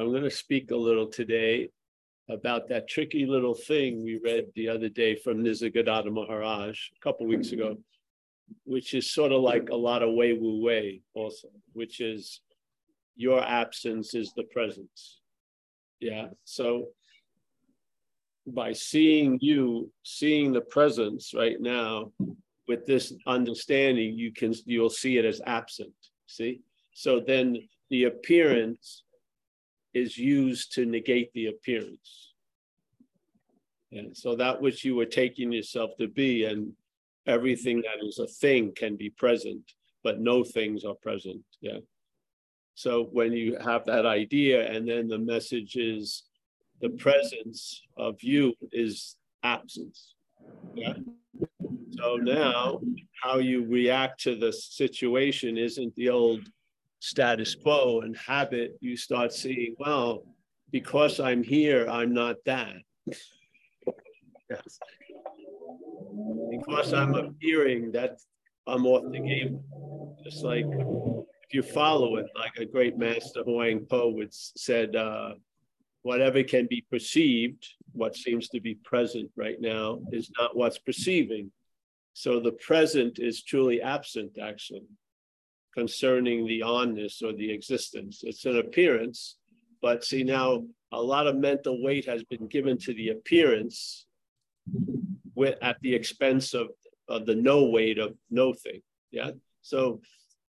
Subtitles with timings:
[0.00, 1.68] I'm going to speak a little today
[2.30, 7.26] about that tricky little thing we read the other day from Nisargadatta Maharaj a couple
[7.26, 7.76] weeks ago,
[8.64, 12.40] which is sort of like a lot of Wei Wu Wei also, which is
[13.14, 15.20] your absence is the presence.
[16.00, 16.28] Yeah.
[16.44, 16.86] So
[18.46, 22.10] by seeing you, seeing the presence right now
[22.66, 25.92] with this understanding, you can you'll see it as absent.
[26.26, 26.62] See?
[26.94, 29.02] So then the appearance
[29.94, 32.34] is used to negate the appearance.
[33.92, 36.72] And so that which you were taking yourself to be, and
[37.26, 39.62] everything that is a thing can be present,
[40.04, 41.42] but no things are present.
[41.60, 41.78] Yeah.
[42.74, 46.24] So when you have that idea, and then the message is
[46.80, 50.14] the presence of you is absence.
[50.74, 50.94] Yeah.
[51.90, 52.80] So now
[53.22, 56.48] how you react to the situation isn't the old
[57.00, 60.22] status quo and habit, you start seeing, well,
[60.70, 62.74] because I'm here, I'm not that.
[63.06, 64.78] yes.
[66.50, 68.18] Because I'm appearing, that
[68.66, 69.60] I'm off the game.
[70.22, 75.32] Just like if you follow it, like a great master Huang Po would said, uh,
[76.02, 81.50] whatever can be perceived, what seems to be present right now, is not what's perceiving.
[82.12, 84.82] So the present is truly absent, actually
[85.74, 88.22] concerning the onness or the existence.
[88.24, 89.36] It's an appearance,
[89.80, 94.06] but see now a lot of mental weight has been given to the appearance
[95.34, 96.68] with, at the expense of,
[97.08, 98.82] of the no weight of no thing.
[99.10, 99.30] Yeah.
[99.62, 100.00] So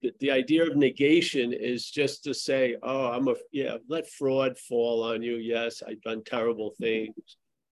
[0.02, 4.58] the, the idea of negation is just to say, oh, I'm a, yeah, let fraud
[4.58, 5.36] fall on you.
[5.36, 7.14] Yes, I've done terrible things,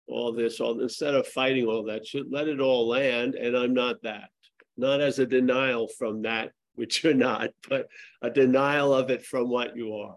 [0.06, 3.34] all this, all instead of fighting all that, should let it all land.
[3.34, 4.30] And I'm not that,
[4.76, 7.88] not as a denial from that which you're not, but
[8.22, 10.16] a denial of it from what you are.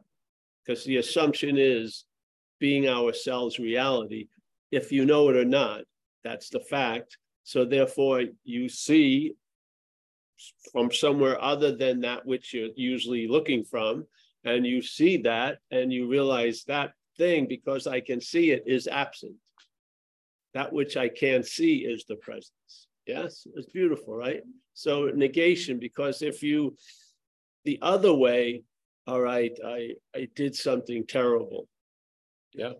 [0.66, 2.06] Because the assumption is
[2.60, 4.28] being ourselves reality.
[4.72, 5.82] If you know it or not,
[6.24, 7.18] that's the fact.
[7.44, 9.34] So therefore, you see
[10.72, 14.06] from somewhere other than that which you're usually looking from,
[14.44, 18.88] and you see that and you realize that thing, because I can see it, is
[18.88, 19.36] absent.
[20.54, 22.88] That which I can't see is the presence.
[23.06, 24.42] Yes, it's beautiful, right?
[24.76, 26.78] So negation, because if you,
[27.64, 28.64] the other way,
[29.08, 31.68] all right, I, I did something terrible.
[32.54, 32.74] Yeah.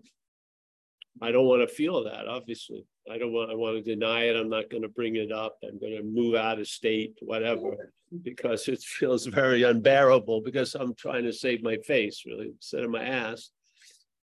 [1.22, 2.84] I don't want to feel that, obviously.
[3.10, 4.36] I don't want, I want to deny it.
[4.36, 5.56] I'm not going to bring it up.
[5.62, 7.90] I'm going to move out of state, whatever,
[8.22, 12.90] because it feels very unbearable because I'm trying to save my face, really, instead of
[12.90, 13.50] my ass.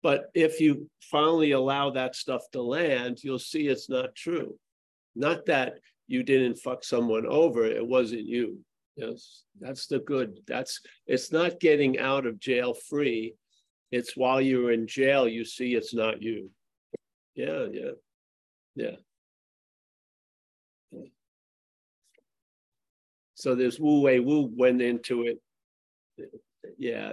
[0.02, 4.56] But if you finally allow that stuff to land, you'll see it's not true.
[5.16, 8.58] Not that you didn't fuck someone over, it wasn't you.
[8.96, 10.41] Yes, that's the good.
[10.48, 13.34] That's it's not getting out of jail free.
[13.92, 16.50] It's while you're in jail, you see it's not you.
[17.36, 17.91] Yeah, yeah,
[18.74, 18.96] yeah.
[23.34, 25.38] So there's Wu Wei Wu went into it.
[26.76, 27.12] Yeah,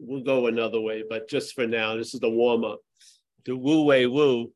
[0.00, 2.80] we'll go another way, but just for now, this is the warm up.
[3.44, 4.52] The Wu Wei Wu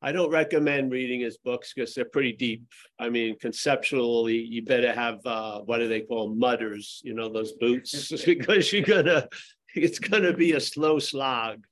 [0.00, 2.62] I don't recommend reading his books because they're pretty deep.
[3.00, 7.00] I mean, conceptually, you better have uh, what do they call mudders?
[7.04, 9.28] You know, those boots, because you're gonna,
[9.74, 11.64] it's gonna be a slow slog.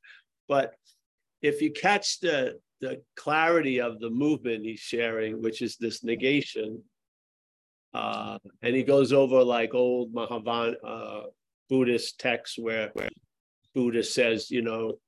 [0.49, 0.75] But
[1.43, 6.83] if you catch the the clarity of the movement he's sharing, which is this negation,
[7.95, 11.23] uh, and he goes over like old Mahayana uh,
[11.71, 12.93] Buddhist texts where
[13.75, 14.99] Buddha says, you know,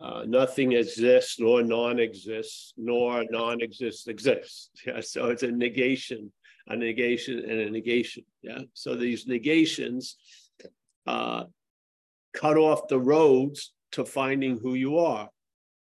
[0.00, 4.70] uh, nothing exists nor non-exists nor non exists exists.
[4.86, 6.32] Yeah so it's a negation
[6.68, 8.60] a negation and a negation yeah?
[8.74, 10.16] So these negations
[11.06, 11.44] uh,
[12.32, 15.28] cut off the roads to finding who you are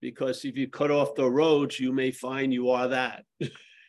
[0.00, 3.24] because if you cut off the roads you may find you are that.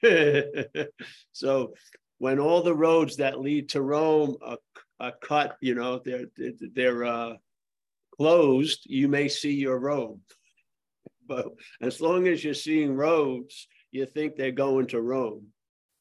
[1.32, 1.74] So
[2.18, 4.58] when all the roads that lead to rome are,
[5.00, 6.26] are cut you know they're
[6.76, 7.34] they're uh,
[8.18, 10.20] closed, you may see your robe.
[11.28, 11.48] But
[11.82, 15.48] as long as you're seeing robes, you think they're going to Rome,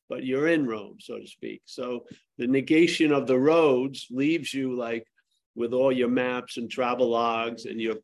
[0.09, 1.63] but you're in Rome, so to speak.
[1.65, 2.07] So
[2.39, 5.07] the negation of the roads leaves you like
[5.55, 7.97] with all your maps and travel logs and your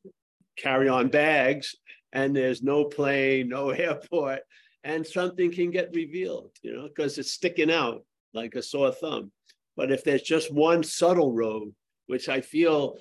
[0.57, 1.75] carry on bags,
[2.13, 4.41] and there's no plane, no airport,
[4.85, 8.05] and something can get revealed, you know, because it's sticking out
[8.35, 9.33] like a sore thumb.
[9.77, 11.75] But if there's just one subtle road,
[12.07, 12.99] which I feel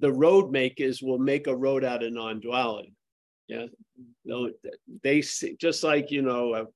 [0.00, 2.92] the road makers will make a road out of non-duality.
[3.46, 3.66] Yeah,
[4.24, 4.50] no,
[5.02, 6.66] they see, just like you know, a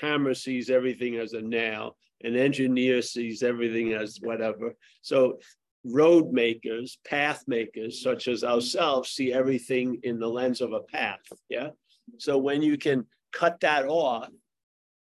[0.00, 4.74] hammer sees everything as a nail, an engineer sees everything as whatever.
[5.02, 5.38] So
[5.84, 11.20] road makers, path makers, such as ourselves, see everything in the lens of a path.
[11.50, 11.70] Yeah.
[12.18, 14.28] So when you can cut that off,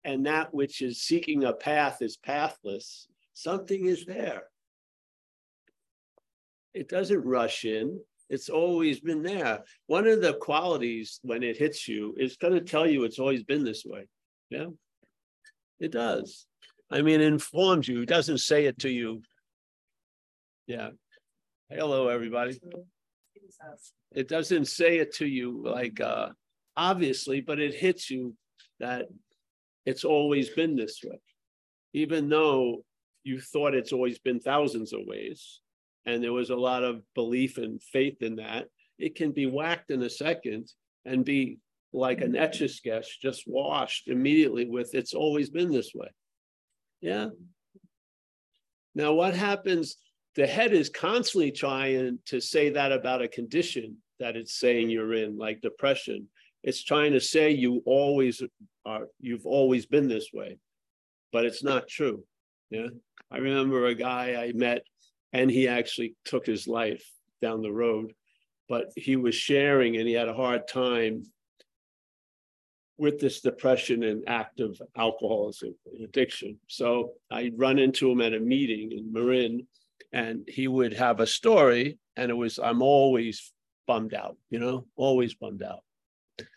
[0.05, 4.45] and that which is seeking a path is pathless, something is there.
[6.77, 7.99] It doesn't rush in.
[8.29, 9.65] It's always been there.
[9.87, 13.43] One of the qualities when it hits you is going to tell you it's always
[13.43, 14.07] been this way.
[14.51, 14.67] Yeah,
[15.81, 16.47] it does.
[16.91, 18.03] I mean, it informs you.
[18.03, 19.23] It doesn't say it to you.
[20.67, 20.91] Yeah.
[21.71, 22.61] Hello, everybody.
[24.13, 26.29] It doesn't say it to you like uh,
[26.77, 28.35] obviously, but it hits you
[28.81, 29.07] that
[29.87, 31.19] it's always been this way,
[31.95, 32.85] even though
[33.25, 35.63] you thought it's always been thousands of ways
[36.07, 38.69] and there was a lot of belief and faith in that,
[38.99, 40.71] it can be whacked in a second
[41.05, 41.59] and be
[41.93, 46.09] like an etch a sketch, just washed immediately with it's always been this way.
[47.01, 47.29] Yeah.
[48.95, 49.97] Now, what happens?
[50.37, 55.15] The head is constantly trying to say that about a condition that it's saying you're
[55.15, 56.29] in, like depression.
[56.63, 58.43] It's trying to say you always
[58.85, 60.59] are, you've always been this way,
[61.33, 62.25] but it's not true.
[62.71, 62.89] Yeah.
[63.31, 64.83] I remember a guy I met
[65.37, 67.05] and he actually took his life
[67.43, 68.13] down the road.
[68.71, 71.25] But he was sharing and he had a hard time
[72.99, 76.59] with this depression and active alcoholism addiction.
[76.69, 79.67] So I run into him at a meeting in Marin
[80.13, 83.53] and he would have a story and it was, I'm always
[83.87, 85.81] bummed out, you know, always bummed out.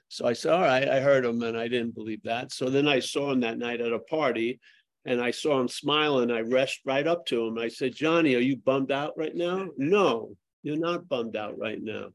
[0.07, 2.53] So I said, all right, I heard him and I didn't believe that.
[2.53, 4.61] So then I saw him that night at a party
[5.05, 6.31] and I saw him smiling.
[6.31, 7.57] I rushed right up to him.
[7.57, 9.67] I said, Johnny, are you bummed out right now?
[9.77, 12.09] No, you're not bummed out right now.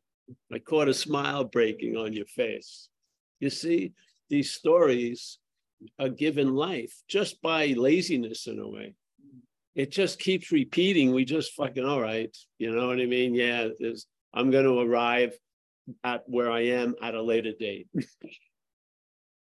[0.52, 2.88] I caught a smile breaking on your face.
[3.40, 3.92] You see,
[4.31, 5.38] these stories
[5.98, 8.94] are given life just by laziness in a way.
[9.75, 11.12] It just keeps repeating.
[11.12, 12.34] We just fucking, all right.
[12.58, 13.34] You know what I mean?
[13.34, 13.69] Yeah,
[14.32, 15.36] I'm going to arrive
[16.04, 17.88] at where I am at a later date.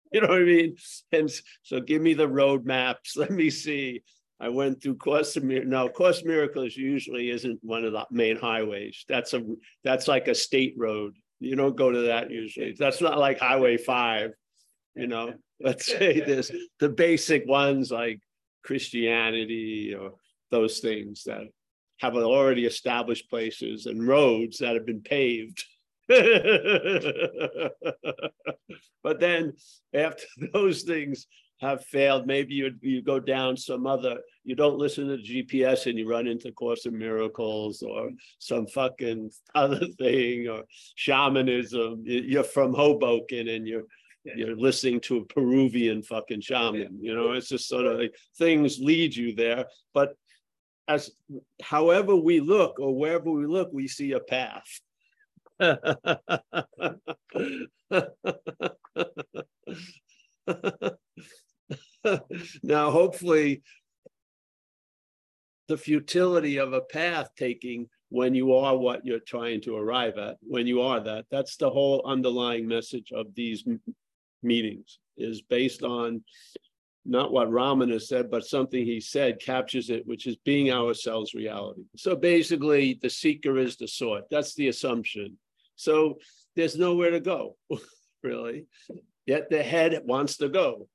[0.11, 0.75] You know what I mean?
[1.11, 3.15] And so give me the road maps.
[3.17, 4.01] Let me see.
[4.39, 5.69] I went through Course of Miracles.
[5.69, 9.05] No, Course Miracles usually isn't one of the main highways.
[9.07, 9.43] That's a
[9.83, 11.15] that's like a state road.
[11.39, 12.75] You don't go to that usually.
[12.77, 14.31] That's not like Highway Five.
[14.95, 18.21] You know, let's say this the basic ones like
[18.63, 20.13] Christianity or
[20.51, 21.43] those things that
[21.99, 25.63] have already established places and roads that have been paved.
[29.03, 29.53] But then
[29.93, 30.23] after
[30.53, 31.27] those things
[31.61, 35.99] have failed, maybe you, you go down some other, you don't listen to GPS and
[35.99, 38.09] you run into Course of Miracles or
[38.39, 40.63] some fucking other thing or
[40.95, 42.01] shamanism.
[42.05, 43.83] You're from Hoboken and you're
[44.35, 46.99] you're listening to a Peruvian fucking shaman.
[47.01, 49.65] You know, it's just sort of like things lead you there.
[49.93, 50.15] But
[50.89, 51.11] as
[51.61, 54.81] however we look or wherever we look, we see a path.
[62.63, 63.61] now, hopefully,
[65.67, 70.37] the futility of a path taking when you are what you're trying to arrive at,
[70.41, 73.63] when you are that, that's the whole underlying message of these
[74.41, 76.23] meetings, is based on
[77.05, 81.83] not what Ramana said, but something he said captures it, which is being ourselves reality.
[81.95, 84.29] So basically, the seeker is the sought.
[84.29, 85.37] That's the assumption.
[85.79, 86.17] So
[86.57, 87.55] there's nowhere to go,
[88.23, 88.65] really.
[89.25, 90.89] Yet the head wants to go.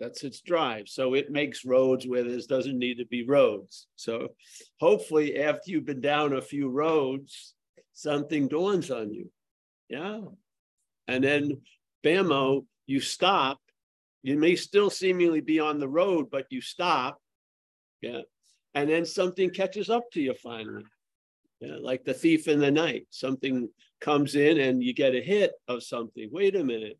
[0.00, 0.88] That's its drive.
[0.88, 3.86] So it makes roads where there doesn't need to be roads.
[3.96, 4.28] So
[4.80, 7.54] hopefully, after you've been down a few roads,
[7.92, 9.30] something dawns on you.
[9.90, 10.20] Yeah.
[11.06, 11.60] And then,
[12.02, 13.60] bammo, you stop.
[14.22, 17.20] You may still seemingly be on the road, but you stop.
[18.00, 18.22] Yeah.
[18.74, 20.84] And then something catches up to you finally.
[21.60, 23.06] Like the thief in the night.
[23.10, 23.68] Something
[24.00, 26.28] comes in and you get a hit of something.
[26.30, 26.98] Wait a minute.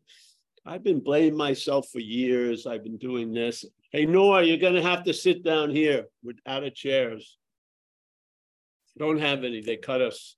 [0.65, 2.65] I've been blaming myself for years.
[2.65, 3.63] I've been doing this.
[3.91, 7.37] Hey, Noah, you're going to have to sit down here with out of chairs.
[8.97, 9.61] Don't have any.
[9.61, 10.35] They cut us.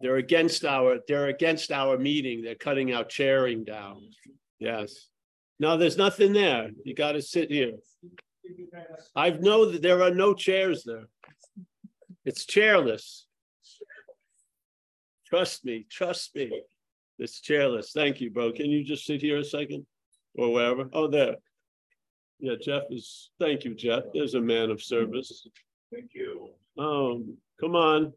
[0.00, 1.00] They're against our.
[1.06, 2.42] They're against our meeting.
[2.42, 4.00] They're cutting our chairing down.
[4.58, 5.08] Yes.
[5.58, 6.70] No, there's nothing there.
[6.84, 7.74] You got to sit here.
[9.14, 11.06] I know that there are no chairs there.
[12.24, 13.24] It's chairless.
[15.26, 16.62] Trust me, trust me.
[17.18, 17.92] It's chairless.
[17.92, 18.52] Thank you, bro.
[18.52, 19.86] Can you just sit here a second
[20.34, 20.88] or wherever?
[20.92, 21.36] Oh, there.
[22.38, 24.04] Yeah, Jeff is, thank you, Jeff.
[24.14, 25.46] There's a man of service.
[25.92, 26.48] Thank you.
[26.78, 28.12] Um, come on.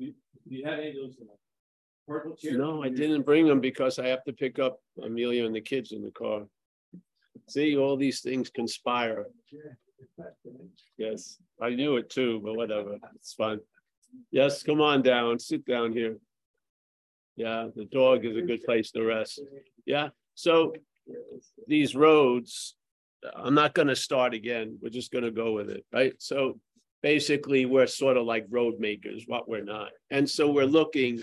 [0.00, 0.12] Do
[0.48, 1.34] you have any of those uh,
[2.08, 2.56] purple chairs?
[2.56, 5.92] No, I didn't bring them because I have to pick up Amelia and the kids
[5.92, 6.42] in the car.
[7.48, 9.26] See, all these things conspire.
[10.98, 13.60] Yes, I knew it too, but whatever, it's fun.
[14.30, 16.18] Yes, come on down, sit down here.
[17.36, 19.42] Yeah, the dog is a good place to rest.
[19.84, 20.74] Yeah, so
[21.66, 22.76] these roads,
[23.34, 24.78] I'm not gonna start again.
[24.80, 26.14] We're just gonna go with it, right?
[26.18, 26.58] So
[27.02, 29.92] basically, we're sort of like road makers, what we're not.
[30.10, 31.22] And so we're looking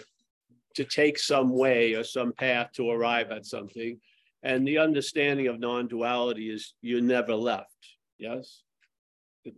[0.75, 3.99] to take some way or some path to arrive at something.
[4.41, 7.67] And the understanding of non-duality is you're never left.
[8.17, 8.62] Yes.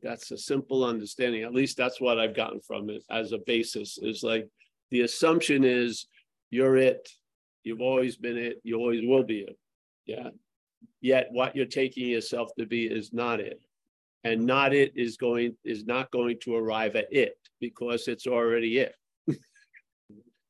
[0.01, 1.44] That's a simple understanding.
[1.44, 3.98] At least that's what I've gotten from it as a basis.
[4.01, 4.48] Is like
[4.92, 6.08] the assumption is
[6.50, 7.08] you're it.
[7.63, 8.62] You've always been it.
[8.63, 9.58] You always will be it.
[10.06, 10.30] Yeah.
[11.01, 13.62] Yet what you're taking yourself to be is not it.
[14.24, 18.80] And not it is going is not going to arrive at it because it's already
[18.80, 18.96] it.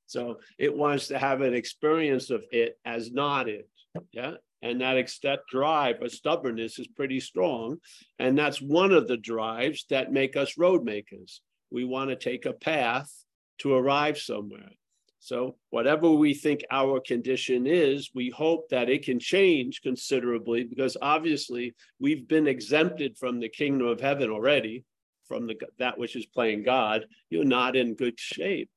[0.06, 3.70] so it wants to have an experience of it as not it.
[4.12, 4.36] Yeah.
[4.66, 7.78] And that, that drive or stubbornness is pretty strong.
[8.18, 11.42] And that's one of the drives that make us road makers.
[11.70, 13.12] We want to take a path
[13.60, 14.72] to arrive somewhere.
[15.20, 20.98] So, whatever we think our condition is, we hope that it can change considerably because
[21.00, 24.84] obviously we've been exempted from the kingdom of heaven already,
[25.28, 27.06] from the, that which is playing God.
[27.30, 28.70] You're not in good shape.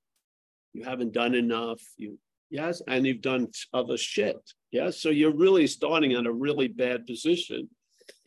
[0.75, 1.81] You haven't done enough.
[1.97, 2.19] You
[2.51, 4.37] yes, and you've done other shit.
[4.71, 7.69] Yes, so you're really starting in a really bad position,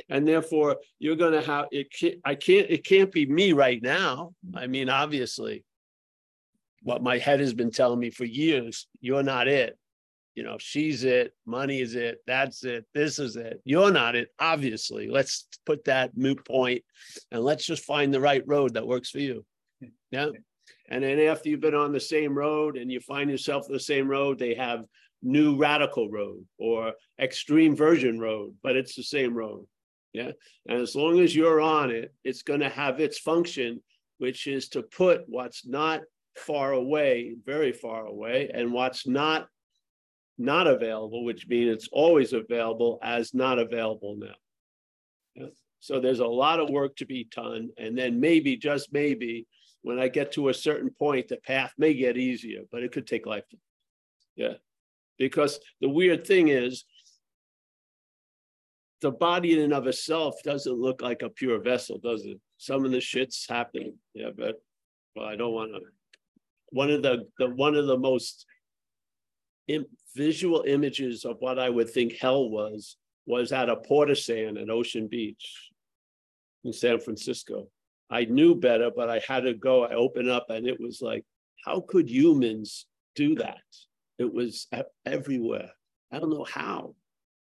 [0.09, 1.91] and therefore you're going to have it.
[1.91, 2.69] Can't, I can't.
[2.69, 4.33] It can't be me right now.
[4.55, 5.63] I mean, obviously,
[6.83, 9.77] what my head has been telling me for years you're not it
[10.35, 14.29] you know she's it money is it that's it this is it you're not it
[14.39, 16.83] obviously let's put that moot point
[17.31, 19.45] and let's just find the right road that works for you
[20.11, 20.29] yeah
[20.89, 23.79] and then after you've been on the same road and you find yourself on the
[23.79, 24.85] same road they have
[25.23, 29.65] new radical road or extreme version road but it's the same road
[30.13, 30.31] yeah
[30.67, 33.79] and as long as you're on it it's going to have its function
[34.17, 36.01] which is to put what's not
[36.35, 39.47] far away, very far away, and what's not
[40.37, 44.33] not available, which means it's always available as not available now.
[45.35, 45.49] Yeah.
[45.79, 47.69] So there's a lot of work to be done.
[47.77, 49.45] And then maybe, just maybe,
[49.83, 53.05] when I get to a certain point, the path may get easier, but it could
[53.05, 53.59] take lifetime.
[54.35, 54.53] Yeah.
[55.17, 56.85] Because the weird thing is,
[59.01, 62.39] the body in and of itself doesn't look like a pure vessel, does it?
[62.57, 63.95] Some of the shit's happening.
[64.13, 64.61] Yeah, but
[65.15, 65.81] well, I don't want to
[66.71, 68.45] one of the, the one of the most
[69.67, 74.17] Im- visual images of what I would think hell was was at a port of
[74.17, 75.69] sand at Ocean Beach
[76.63, 77.67] in San Francisco.
[78.09, 79.85] I knew better, but I had to go.
[79.85, 81.23] I opened up, and it was like,
[81.63, 83.61] how could humans do that?
[84.21, 84.67] It was
[85.05, 85.71] everywhere.
[86.11, 86.95] I don't know how.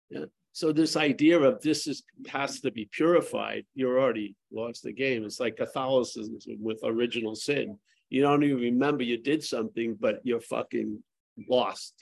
[0.09, 0.25] Yeah.
[0.51, 5.23] So this idea of this is has to be purified, you're already lost the game.
[5.23, 7.77] It's like Catholicism with original sin
[8.09, 11.01] you don't even remember you did something, but you're fucking
[11.47, 11.93] lost.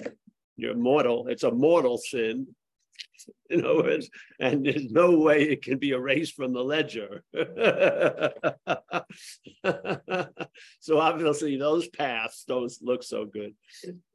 [0.55, 1.27] You're mortal.
[1.27, 2.47] It's a mortal sin.
[3.49, 7.23] In other words, and there's no way it can be erased from the ledger.
[10.79, 13.53] so obviously those paths don't look so good.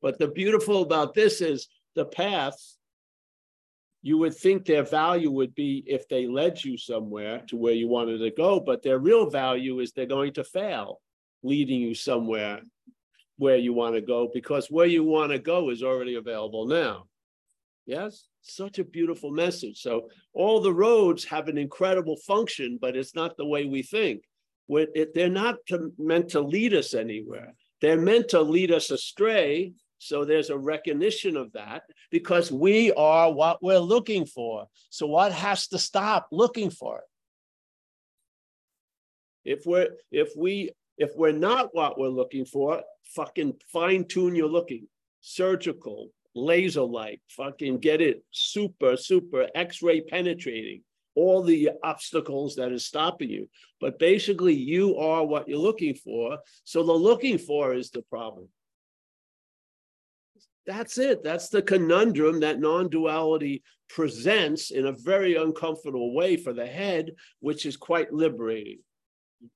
[0.00, 2.78] But the beautiful about this is the paths
[4.02, 7.86] you would think their value would be if they led you somewhere to where you
[7.86, 11.00] wanted to go, but their real value is they're going to fail
[11.44, 12.60] leading you somewhere
[13.38, 17.06] where you want to go because where you want to go is already available now.
[17.86, 19.80] Yes, such a beautiful message.
[19.80, 24.24] So all the roads have an incredible function, but it's not the way we think.
[24.68, 27.54] It, they're not to, meant to lead us anywhere.
[27.80, 29.72] They're meant to lead us astray.
[29.98, 34.66] So there's a recognition of that because we are what we're looking for.
[34.90, 37.04] So what has to stop looking for it?
[39.44, 42.82] If we're if we if we're not what we're looking for,
[43.14, 44.86] fucking fine tune your looking,
[45.20, 50.82] surgical, laser like, fucking get it super, super x ray penetrating,
[51.14, 53.48] all the obstacles that is stopping you.
[53.80, 56.38] But basically, you are what you're looking for.
[56.64, 58.48] So the looking for is the problem.
[60.66, 61.24] That's it.
[61.24, 67.10] That's the conundrum that non duality presents in a very uncomfortable way for the head,
[67.40, 68.78] which is quite liberating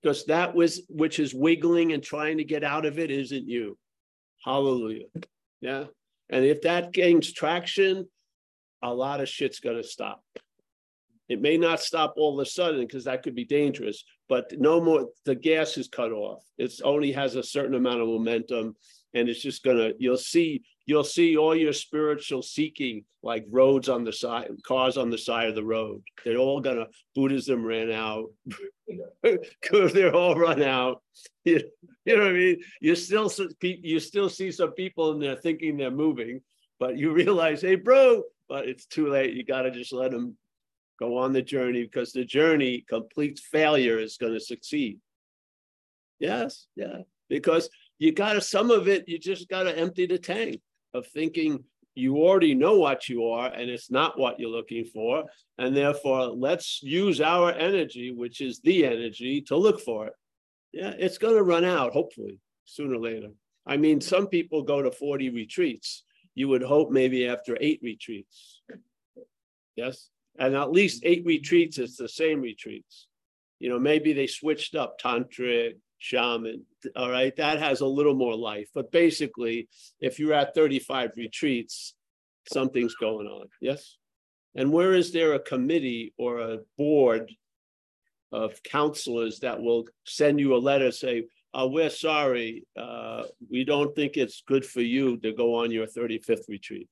[0.02, 3.78] because that was which is wiggling and trying to get out of it isn't you.
[4.44, 5.06] Hallelujah.
[5.60, 5.84] Yeah.
[6.30, 8.08] And if that gains traction,
[8.82, 10.22] a lot of shit's going to stop.
[11.28, 14.80] It may not stop all of a sudden because that could be dangerous, but no
[14.80, 16.42] more, the gas is cut off.
[16.56, 18.76] It only has a certain amount of momentum
[19.16, 24.04] and it's just gonna, you'll see, you'll see all your spiritual seeking, like roads on
[24.04, 26.02] the side, cars on the side of the road.
[26.24, 28.26] They're all gonna, Buddhism ran out.
[29.72, 31.02] They're all run out.
[31.44, 31.62] You,
[32.04, 32.60] you know what I mean?
[32.80, 33.32] You still,
[33.62, 36.42] you still see some people in there thinking they're moving,
[36.78, 39.32] but you realize, hey, bro, but it's too late.
[39.32, 40.36] You got to just let them
[41.00, 44.98] go on the journey because the journey, complete failure, is going to succeed.
[46.18, 50.18] Yes, yeah, because you got to, some of it, you just got to empty the
[50.18, 50.60] tank
[50.94, 55.24] of thinking you already know what you are and it's not what you're looking for.
[55.58, 60.12] And therefore, let's use our energy, which is the energy, to look for it.
[60.72, 63.28] Yeah, it's going to run out, hopefully, sooner or later.
[63.66, 66.04] I mean, some people go to 40 retreats
[66.36, 68.60] you would hope maybe after eight retreats.
[69.74, 70.10] Yes.
[70.38, 73.08] And at least eight retreats, it's the same retreats.
[73.58, 76.64] You know, maybe they switched up tantric, shaman.
[76.94, 77.34] All right.
[77.36, 78.68] That has a little more life.
[78.74, 79.68] But basically,
[80.00, 81.94] if you're at 35 retreats,
[82.52, 83.48] something's going on.
[83.60, 83.96] Yes.
[84.54, 87.30] And where is there a committee or a board
[88.32, 91.24] of counselors that will send you a letter say,
[91.54, 95.86] uh, we're sorry, uh, we don't think it's good for you to go on your
[95.86, 96.88] 35th retreat.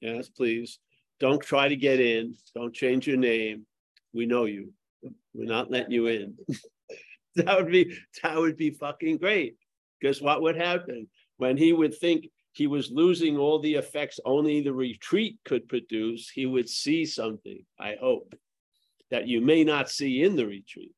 [0.00, 0.78] Yes, please.
[1.18, 2.34] Don't try to get in.
[2.54, 3.66] Don't change your name.
[4.14, 4.72] We know you.
[5.34, 6.34] We're not letting you in.
[7.36, 9.56] that would be that would be fucking great.
[10.00, 14.60] Because what would happen when he would think he was losing all the effects only
[14.60, 18.34] the retreat could produce, he would see something, I hope,
[19.10, 20.94] that you may not see in the retreat.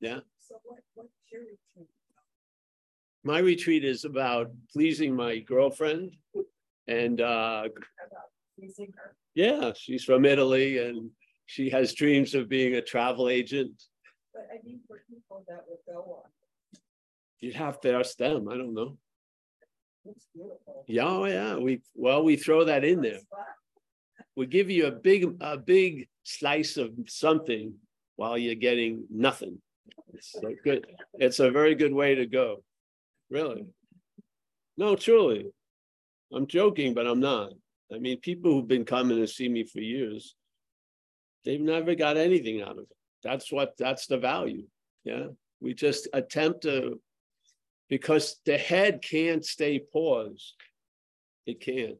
[0.00, 0.20] Yeah.
[0.38, 1.88] So what, what's your retreat?
[3.26, 6.14] my retreat is about pleasing my girlfriend
[6.86, 7.64] and uh
[8.56, 9.16] pleasing her.
[9.34, 11.10] yeah she's from italy and
[11.46, 13.72] she has dreams of being a travel agent
[14.32, 16.80] but i mean for people that would go on
[17.40, 18.96] you'd have to ask them i don't know
[20.04, 23.20] it's beautiful yeah oh yeah we well we throw that in there
[24.36, 27.74] we give you a big a big slice of something
[28.16, 29.58] while you're getting nothing
[30.14, 32.62] it's a good it's a very good way to go
[33.30, 33.66] Really?
[34.76, 35.46] No, truly.
[36.32, 37.52] I'm joking, but I'm not.
[37.92, 40.34] I mean, people who've been coming to see me for years,
[41.44, 42.96] they've never got anything out of it.
[43.22, 44.64] That's what that's the value.
[45.06, 45.28] Yeah.
[45.60, 47.00] We just attempt to
[47.88, 50.54] because the head can't stay paused.
[51.46, 51.96] It can't.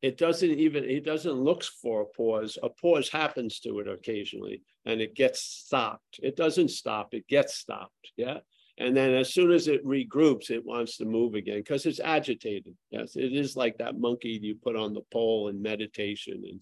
[0.00, 2.56] It doesn't even, it doesn't look for a pause.
[2.62, 6.20] A pause happens to it occasionally and it gets stopped.
[6.22, 8.12] It doesn't stop, it gets stopped.
[8.16, 8.38] Yeah.
[8.78, 12.74] And then as soon as it regroups, it wants to move again because it's agitated.
[12.90, 16.60] Yes, it is like that monkey you put on the pole in meditation and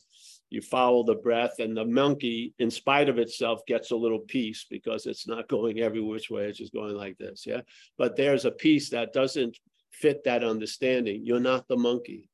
[0.52, 4.66] you follow the breath and the monkey, in spite of itself, gets a little peace
[4.68, 7.44] because it's not going every which way, it's just going like this.
[7.46, 7.62] Yeah.
[7.96, 9.58] But there's a piece that doesn't
[9.90, 11.22] fit that understanding.
[11.24, 12.28] You're not the monkey.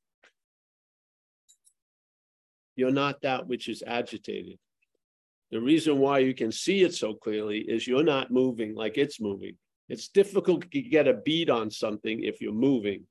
[2.76, 4.58] You're not that which is agitated.
[5.50, 9.20] The reason why you can see it so clearly is you're not moving like it's
[9.20, 9.56] moving.
[9.88, 13.04] It's difficult to get a bead on something if you're moving.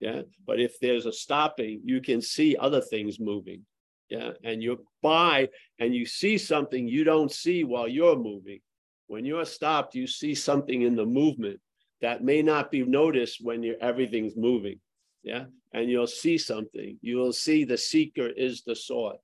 [0.00, 0.22] Yeah.
[0.46, 3.64] But if there's a stopping, you can see other things moving.
[4.10, 4.30] Yeah.
[4.44, 8.60] And you're by and you see something you don't see while you're moving.
[9.06, 11.60] When you're stopped, you see something in the movement
[12.02, 14.80] that may not be noticed when you're everything's moving.
[15.22, 15.44] Yeah.
[15.72, 16.98] And you'll see something.
[17.00, 19.20] You will see the seeker is the sought.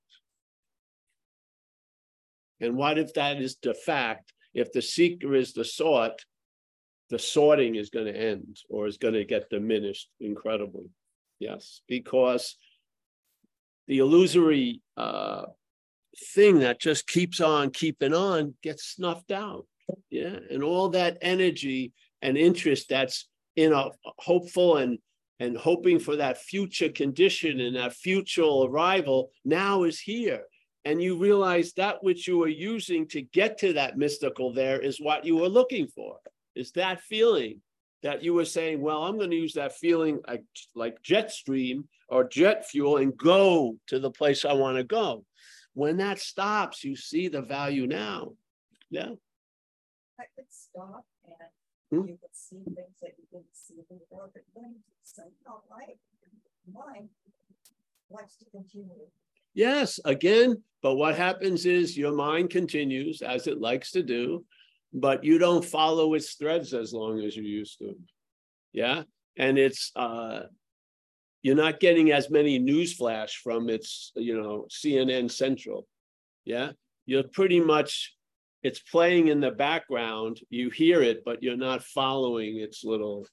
[2.61, 4.33] And what if that is the fact?
[4.53, 6.23] If the seeker is the sought,
[7.09, 10.89] the sorting is going to end or is going to get diminished incredibly.
[11.39, 12.55] Yes, because
[13.87, 15.45] the illusory uh,
[16.33, 19.65] thing that just keeps on keeping on gets snuffed out.
[20.09, 24.99] Yeah, and all that energy and interest that's in a hopeful and
[25.39, 30.41] and hoping for that future condition and that future arrival now is here.
[30.83, 34.99] And you realize that which you are using to get to that mystical there is
[34.99, 36.17] what you were looking for
[36.55, 37.61] is that feeling
[38.03, 40.43] that you were saying, well, I'm going to use that feeling like,
[40.75, 45.25] like jet stream or jet fuel and go to the place I want to go.
[45.73, 48.33] When that stops, you see the value now.
[48.89, 49.09] Yeah.
[50.19, 52.07] I could stop and hmm?
[52.07, 55.97] you could see things that you didn't see before, but then it's like
[56.71, 57.09] mind
[58.09, 59.07] wants to continue.
[59.53, 64.45] Yes, again, but what happens is your mind continues as it likes to do
[64.93, 67.95] but you don't follow its threads as long as you used to.
[68.73, 69.03] Yeah.
[69.37, 70.43] And it's uh
[71.43, 75.87] you're not getting as many news flash from its, you know, CNN Central.
[76.45, 76.71] Yeah.
[77.05, 78.17] You're pretty much
[78.63, 80.39] it's playing in the background.
[80.49, 83.25] You hear it, but you're not following its little.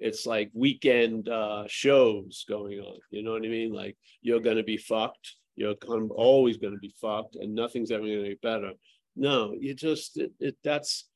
[0.00, 2.98] It's like weekend uh, shows going on.
[3.10, 3.72] You know what I mean?
[3.72, 5.36] Like you're gonna be fucked.
[5.54, 5.76] You're
[6.10, 8.72] always gonna be fucked, and nothing's ever gonna be better.
[9.14, 11.08] No, you just it, it that's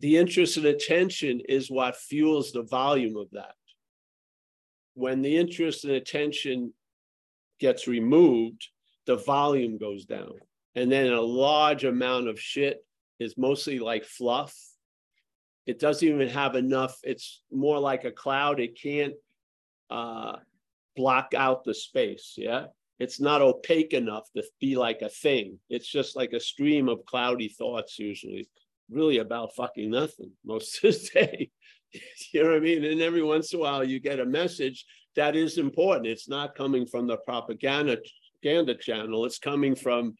[0.00, 3.54] the interest and attention is what fuels the volume of that.
[4.94, 6.72] When the interest and attention
[7.58, 8.68] gets removed,
[9.06, 10.32] the volume goes down.
[10.74, 12.84] And then a large amount of shit
[13.18, 14.56] is mostly like fluff.
[15.66, 18.60] It doesn't even have enough, it's more like a cloud.
[18.60, 19.14] It can't
[19.90, 20.36] uh,
[20.96, 22.34] block out the space.
[22.36, 22.66] Yeah.
[23.00, 25.58] It's not opaque enough to be like a thing.
[25.68, 28.48] It's just like a stream of cloudy thoughts, usually,
[28.90, 31.50] really about fucking nothing most of the day.
[32.32, 32.84] you know what I mean?
[32.84, 34.84] And every once in a while, you get a message
[35.16, 36.06] that is important.
[36.06, 37.96] It's not coming from the propaganda
[38.40, 39.24] propaganda channel.
[39.24, 40.14] It's coming from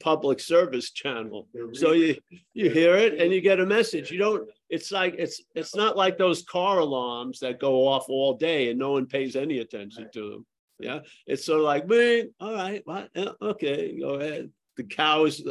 [0.00, 1.48] public service channel.
[1.72, 2.16] So you
[2.52, 4.10] you hear it and you get a message.
[4.10, 4.48] You don't.
[4.68, 8.78] It's like it's it's not like those car alarms that go off all day and
[8.78, 10.46] no one pays any attention to them.
[10.80, 13.10] Yeah, it's sort of like, man, all right, what?
[13.42, 14.50] Okay, go ahead.
[14.76, 15.42] The cows,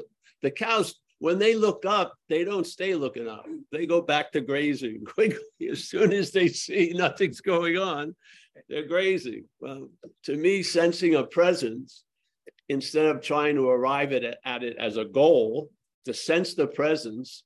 [0.41, 3.45] the cows, when they look up, they don't stay looking up.
[3.71, 8.15] They go back to grazing quickly as soon as they see nothing's going on.
[8.67, 9.45] They're grazing.
[9.59, 9.89] Well,
[10.23, 12.03] to me, sensing a presence
[12.67, 15.69] instead of trying to arrive at it, at it as a goal,
[16.05, 17.43] to sense the presence,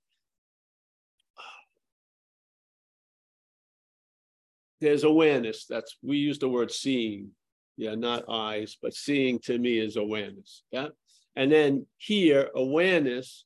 [4.82, 5.66] there's awareness.
[5.66, 7.32] That's we use the word seeing,
[7.78, 10.64] yeah, not eyes, but seeing to me is awareness.
[10.72, 10.90] Yeah.
[11.36, 13.46] And then here, awareness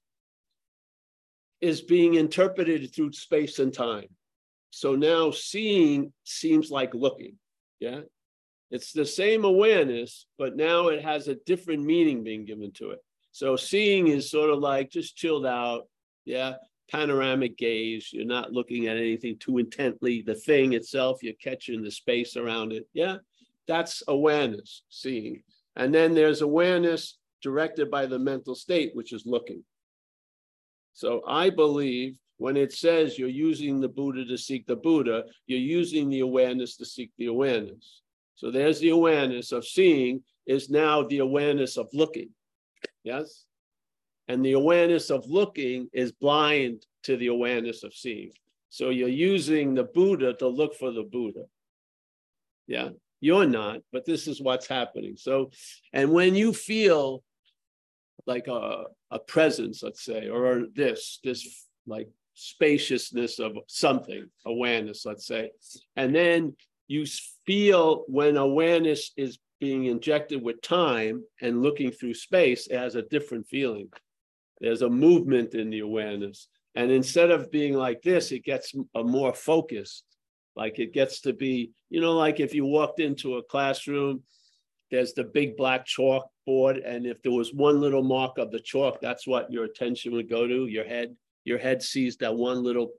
[1.62, 4.08] is being interpreted through space and time.
[4.72, 7.36] So now seeing seems like looking.
[7.80, 8.02] Yeah.
[8.70, 13.00] It's the same awareness, but now it has a different meaning being given to it.
[13.32, 15.88] So seeing is sort of like just chilled out,
[16.26, 16.56] yeah,
[16.92, 18.10] panoramic gaze.
[18.12, 20.22] You're not looking at anything too intently.
[20.22, 22.88] The thing itself, you're catching the space around it.
[22.94, 23.18] Yeah,
[23.68, 25.44] that's awareness, seeing.
[25.76, 29.64] And then there's awareness directed by the mental state, which is looking.
[30.94, 35.60] So I believe when it says you're using the Buddha to seek the Buddha, you're
[35.60, 38.02] using the awareness to seek the awareness.
[38.36, 42.30] So there's the awareness of seeing is now the awareness of looking.
[43.04, 43.46] Yes?
[44.28, 48.32] And the awareness of looking is blind to the awareness of seeing.
[48.70, 51.44] So you're using the Buddha to look for the Buddha.
[52.68, 55.16] Yeah, you're not, but this is what's happening.
[55.18, 55.52] So,
[55.94, 57.24] and when you feel
[58.26, 65.26] like a, a presence, let's say, or this, this like spaciousness of something, awareness, let's
[65.26, 65.52] say,
[65.96, 66.56] and then
[66.88, 67.06] you
[67.46, 73.02] feel when awareness is being injected with time and looking through space, it has a
[73.02, 73.90] different feeling.
[74.62, 76.48] There's a movement in the awareness.
[76.76, 80.04] And instead of being like this, it gets a more focused.
[80.58, 84.24] Like it gets to be, you know, like if you walked into a classroom,
[84.90, 86.82] there's the big black chalkboard.
[86.86, 90.30] And if there was one little mark of the chalk, that's what your attention would
[90.30, 91.16] go to, your head.
[91.46, 92.92] Your head sees that one little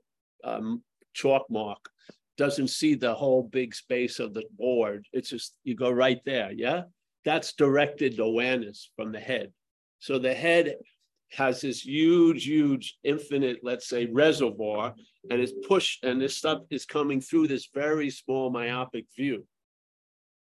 [0.43, 0.81] um,
[1.13, 1.89] chalk mark
[2.37, 5.05] doesn't see the whole big space of the board.
[5.11, 6.51] It's just you go right there.
[6.53, 6.83] Yeah.
[7.25, 9.51] That's directed awareness from the head.
[9.99, 10.75] So the head
[11.31, 14.93] has this huge, huge, infinite, let's say, reservoir,
[15.29, 19.45] and it's pushed, and this stuff is coming through this very small myopic view.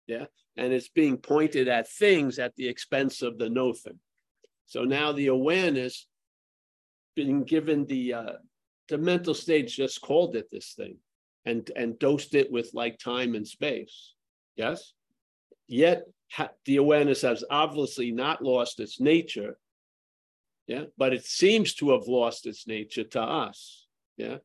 [0.07, 0.27] Yeah.
[0.57, 3.99] And it's being pointed at things at the expense of the nothing.
[4.67, 6.07] So now the awareness
[7.15, 8.33] being given the uh,
[8.89, 10.99] the mental stage just called it this thing
[11.45, 14.15] and, and dosed it with like time and space.
[14.57, 14.93] Yes?
[15.67, 19.59] Yet ha- the awareness has obviously not lost its nature.
[20.67, 20.85] Yeah.
[20.97, 23.87] But it seems to have lost its nature to us.
[24.17, 24.39] Yeah.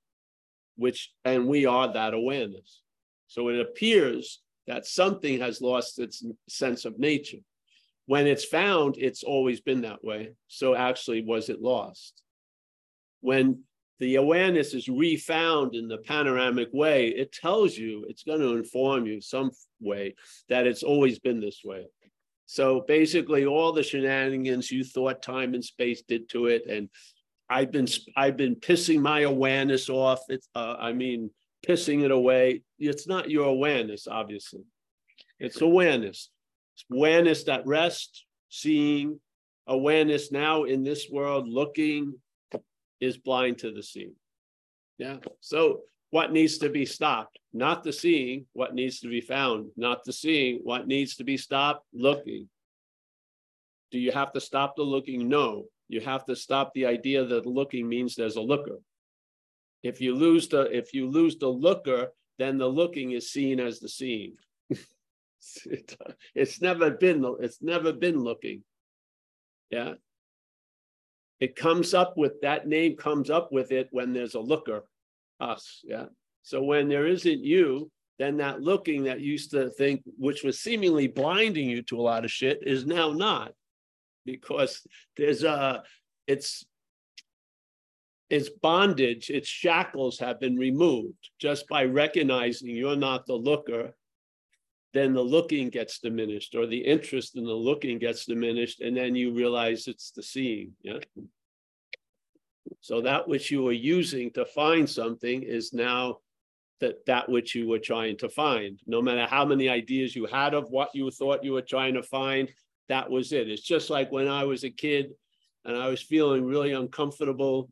[0.76, 2.82] Which, and we are that awareness.
[3.28, 7.40] So it appears that something has lost its sense of nature.
[8.06, 10.34] When it's found, it's always been that way.
[10.48, 12.22] So actually, was it lost?
[13.22, 13.64] When
[14.00, 19.06] the awareness is refound in the panoramic way, it tells you, it's going to inform
[19.06, 20.16] you some way
[20.50, 21.86] that it's always been this way.
[22.52, 26.90] So basically, all the shenanigans you thought time and space did to it, and
[27.50, 27.88] I've been
[28.18, 30.20] I've been pissing my awareness off.
[30.28, 31.30] It's uh, I mean
[31.66, 32.64] pissing it away.
[32.78, 34.64] It's not your awareness, obviously.
[35.40, 36.30] It's awareness.
[36.76, 39.22] It's awareness that rest, seeing,
[39.66, 42.16] awareness now in this world, looking,
[43.00, 44.16] is blind to the seeing.
[44.98, 45.20] Yeah.
[45.40, 47.40] So what needs to be stopped?
[47.54, 51.38] Not the seeing, what needs to be found, not the seeing, what needs to be
[51.38, 52.48] stopped, looking.
[53.92, 55.28] Do you have to stop the looking?
[55.28, 55.66] No.
[55.90, 58.80] You have to stop the idea that looking means there's a looker.
[59.84, 63.80] If you lose the if you lose the looker, then the looking is seen as
[63.80, 64.36] the seeing.
[66.36, 68.64] it's never been it's never been looking.
[69.70, 69.96] Yeah.
[71.42, 74.86] It comes up with that name comes up with it when there's a looker,
[75.42, 75.82] us.
[75.84, 76.06] Yeah.
[76.44, 81.08] So when there isn't you, then that looking that used to think, which was seemingly
[81.08, 83.54] blinding you to a lot of shit, is now not,
[84.26, 84.82] because
[85.18, 85.84] there's a,
[86.28, 86.66] it's,
[88.30, 93.94] its bondage, its shackles have been removed just by recognizing you're not the looker.
[94.94, 99.16] Then the looking gets diminished, or the interest in the looking gets diminished, and then
[99.16, 100.74] you realize it's the seeing.
[100.82, 101.00] Yeah.
[102.80, 106.18] So that which you were using to find something is now
[106.80, 108.80] that that which you were trying to find.
[108.88, 112.04] No matter how many ideas you had of what you thought you were trying to
[112.04, 112.50] find,
[112.90, 113.50] that was it.
[113.50, 115.12] It's just like when I was a kid
[115.64, 117.70] and I was feeling really uncomfortable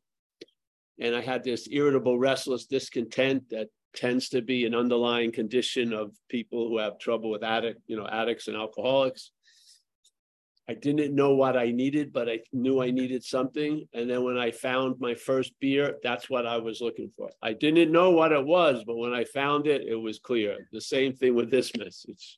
[1.00, 6.12] and I had this irritable, restless discontent that tends to be an underlying condition of
[6.30, 9.32] people who have trouble with addict, you know, addicts and alcoholics.
[10.70, 13.88] I didn't know what I needed, but I knew I needed something.
[13.92, 17.32] And then when I found my first beer, that's what I was looking for.
[17.42, 20.70] I didn't know what it was, but when I found it, it was clear.
[20.72, 22.38] The same thing with this message.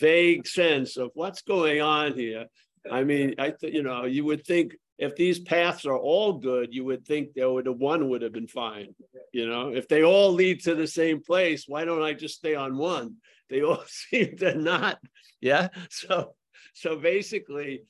[0.00, 2.46] Vague sense of what's going on here.
[2.90, 6.74] I mean, I th- you know, you would think if these paths are all good,
[6.74, 8.92] you would think there would one would have been fine.
[9.32, 12.56] You know, if they all lead to the same place, why don't I just stay
[12.56, 13.18] on one?
[13.50, 14.98] They all seem to not.
[15.40, 15.68] Yeah.
[15.90, 16.34] So
[16.72, 17.82] so basically,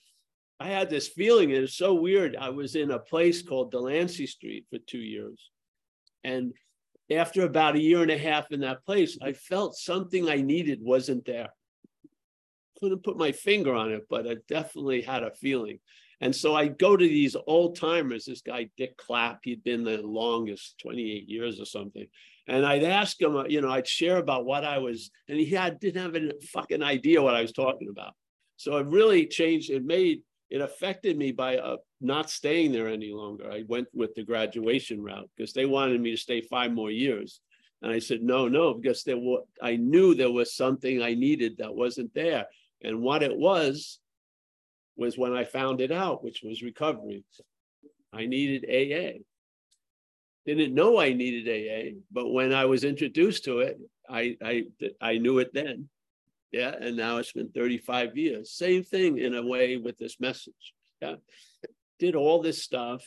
[0.60, 2.36] I had this feeling, it was so weird.
[2.36, 5.50] I was in a place called Delancey Street for two years.
[6.24, 6.52] And
[7.10, 10.78] after about a year and a half in that place, I felt something I needed
[10.80, 11.48] wasn't there.
[12.80, 15.80] Couldn't put my finger on it, but I definitely had a feeling.
[16.20, 20.00] And so I go to these old timers, this guy, Dick Clapp, he'd been the
[20.02, 22.06] longest, 28 years or something.
[22.46, 25.46] And I'd ask him, uh, you know, I'd share about what I was, and he
[25.46, 28.14] had, didn't have a fucking idea what I was talking about.
[28.56, 29.70] So it really changed.
[29.70, 33.50] It made it affected me by uh, not staying there any longer.
[33.50, 37.40] I went with the graduation route because they wanted me to stay five more years.
[37.80, 41.56] And I said, no, no, because there was, I knew there was something I needed
[41.56, 42.44] that wasn't there.
[42.82, 43.98] And what it was,
[44.94, 47.24] was when I found it out, which was recovery.
[48.12, 49.20] I needed AA.
[50.44, 54.64] Didn't know I needed AA, but when I was introduced to it, I, I,
[55.00, 55.88] I knew it then.
[56.52, 56.74] Yeah.
[56.78, 58.52] And now it's been 35 years.
[58.52, 60.74] Same thing in a way with this message.
[61.00, 61.16] Yeah.
[61.98, 63.04] Did all this stuff.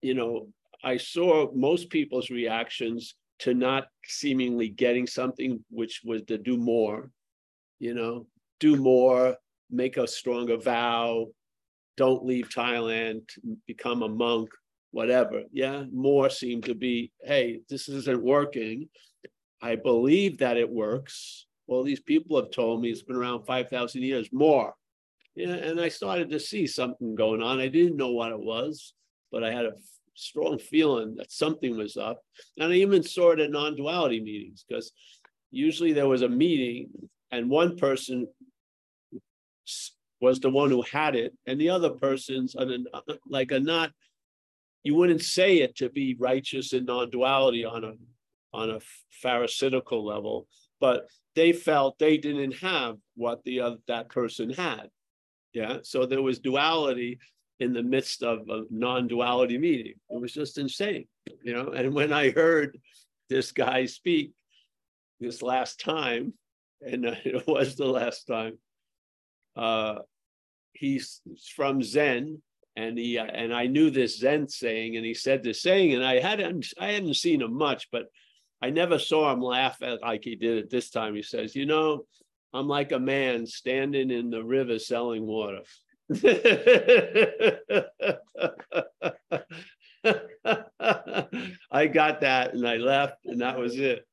[0.00, 0.48] You know,
[0.82, 7.10] I saw most people's reactions to not seemingly getting something, which was to do more,
[7.80, 8.26] you know,
[8.60, 9.36] do more,
[9.70, 11.26] make a stronger vow,
[11.96, 13.22] don't leave Thailand,
[13.66, 14.50] become a monk,
[14.92, 15.42] whatever.
[15.52, 15.84] Yeah.
[15.90, 18.88] More seemed to be, hey, this isn't working.
[19.64, 21.46] I believe that it works.
[21.66, 24.74] Well, these people have told me it's been around 5,000 years more.
[25.34, 27.60] Yeah, and I started to see something going on.
[27.60, 28.92] I didn't know what it was,
[29.32, 29.72] but I had a
[30.14, 32.20] strong feeling that something was up.
[32.58, 34.92] And I even saw it at non duality meetings because
[35.50, 36.90] usually there was a meeting
[37.32, 38.28] and one person
[40.20, 42.66] was the one who had it, and the other person's uh,
[43.26, 43.92] like a not,
[44.82, 47.94] you wouldn't say it to be righteous in non duality on a
[48.54, 48.80] on a
[49.22, 50.46] pharisaical level,
[50.80, 54.88] but they felt they didn't have what the other, that person had.
[55.52, 57.18] Yeah, so there was duality
[57.60, 59.94] in the midst of a non-duality meeting.
[60.10, 61.06] It was just insane,
[61.42, 61.70] you know.
[61.70, 62.78] And when I heard
[63.28, 64.32] this guy speak
[65.20, 66.32] this last time,
[66.80, 68.58] and it was the last time,
[69.56, 69.98] uh,
[70.72, 71.20] he's
[71.54, 72.40] from Zen,
[72.76, 76.20] and he and I knew this Zen saying, and he said this saying, and I
[76.20, 78.06] hadn't I hadn't seen him much, but
[78.62, 81.14] I never saw him laugh at like he did at this time.
[81.14, 82.06] He says, you know,
[82.52, 85.60] I'm like a man standing in the river selling water.
[91.70, 94.06] I got that and I left and that was it.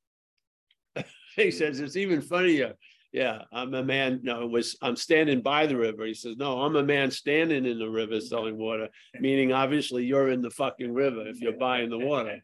[1.36, 2.74] he says, it's even funnier.
[3.12, 4.22] Yeah, I'm a man.
[4.24, 6.06] No, it was I'm standing by the river.
[6.06, 8.88] He says, No, I'm a man standing in the river selling water,
[9.20, 12.40] meaning obviously you're in the fucking river if you're buying the water.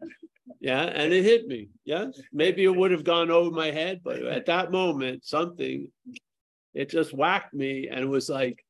[0.59, 1.69] Yeah, and it hit me.
[1.85, 5.91] Yeah, maybe it would have gone over my head, but at that moment, something
[6.73, 8.63] it just whacked me, and it was like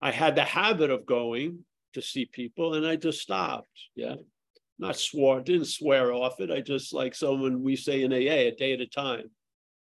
[0.00, 3.68] I had the habit of going to see people, and I just stopped.
[3.94, 4.16] Yeah,
[4.78, 6.50] not swore, didn't swear off it.
[6.50, 9.30] I just like someone we say in AA, a day at a time.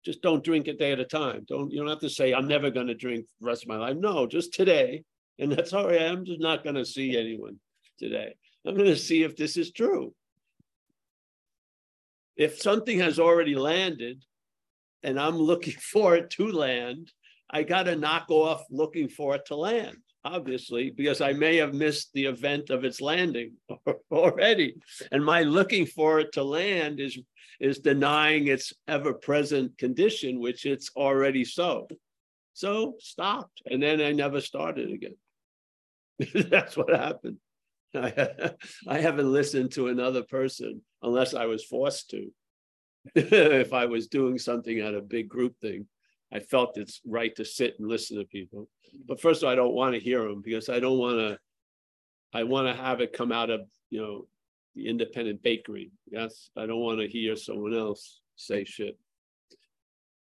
[0.04, 1.44] Just don't drink a day at a time.
[1.48, 3.76] Don't you don't have to say I'm never going to drink the rest of my
[3.76, 3.96] life.
[3.96, 5.02] No, just today.
[5.38, 6.02] And that's all right.
[6.02, 7.58] I'm just not going to see anyone
[7.98, 8.34] today.
[8.66, 10.12] I'm going to see if this is true.
[12.38, 14.24] If something has already landed
[15.02, 17.12] and I'm looking for it to land,
[17.50, 21.74] I got to knock off looking for it to land, obviously, because I may have
[21.74, 23.54] missed the event of its landing
[24.12, 24.76] already.
[25.10, 27.18] And my looking for it to land is,
[27.58, 31.88] is denying its ever present condition, which it's already so.
[32.52, 33.62] So stopped.
[33.66, 35.16] And then I never started again.
[36.50, 37.38] That's what happened.
[37.94, 38.50] I,
[38.86, 42.30] I haven't listened to another person unless I was forced to.
[43.14, 45.86] if I was doing something at a big group thing,
[46.32, 48.68] I felt it's right to sit and listen to people.
[49.06, 51.38] But first of all, I don't want to hear them because I don't want to.
[52.34, 54.26] I want to have it come out of you know
[54.74, 55.90] the independent bakery.
[56.10, 58.98] Yes, I don't want to hear someone else say shit.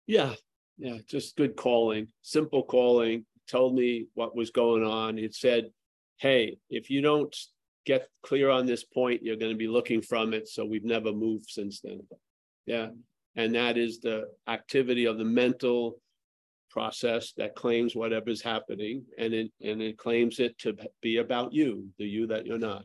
[0.06, 0.34] Yeah,
[0.78, 3.26] yeah, just good calling, simple calling.
[3.48, 5.18] Told me what was going on.
[5.18, 5.70] It said,
[6.16, 7.34] "Hey, if you don't
[7.84, 11.12] get clear on this point, you're going to be looking from it." So we've never
[11.12, 12.00] moved since then.
[12.66, 12.88] Yeah.
[13.34, 15.98] And that is the activity of the mental
[16.70, 21.88] process that claims whatever's happening and it and it claims it to be about you,
[21.98, 22.84] the you that you're not.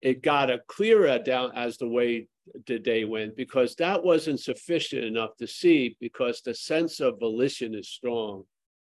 [0.00, 2.28] It got a clearer down as the way
[2.66, 7.74] the day went because that wasn't sufficient enough to see because the sense of volition
[7.74, 8.44] is strong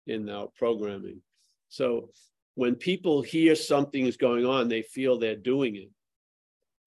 [0.08, 1.22] in our programming.
[1.70, 2.10] So
[2.55, 5.89] when people hear something is going on, they feel they're doing it.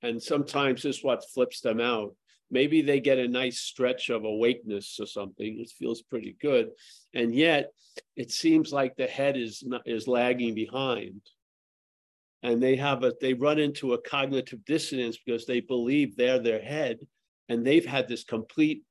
[0.03, 2.15] And sometimes this is what flips them out.
[2.51, 5.61] Maybe they get a nice stretch of awakeness or something.
[5.61, 6.71] It feels pretty good.
[7.15, 7.71] And yet
[8.17, 11.23] it seems like the head is is lagging behind.
[12.43, 16.63] And they have a they run into a cognitive dissonance because they believe they're their
[16.63, 16.99] head
[17.49, 18.83] and they've had this complete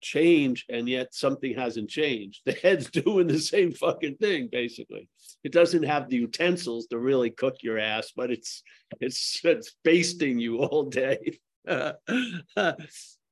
[0.00, 2.42] change and yet something hasn't changed.
[2.46, 5.08] The head's doing the same fucking thing, basically.
[5.44, 8.62] It doesn't have the utensils to really cook your ass, but it's
[9.00, 11.38] it's it's basting you all day.
[11.66, 11.94] and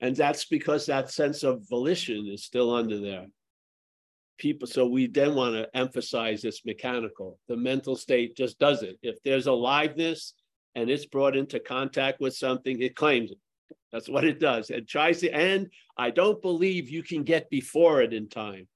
[0.00, 3.26] that's because that sense of volition is still under there.
[4.38, 7.40] People, so we then want to emphasize this mechanical.
[7.48, 8.96] The mental state just does it.
[9.02, 10.34] If there's aliveness
[10.76, 13.38] and it's brought into contact with something, it claims it.
[13.92, 14.70] That's what it does.
[14.70, 18.68] It tries to, and I don't believe you can get before it in time.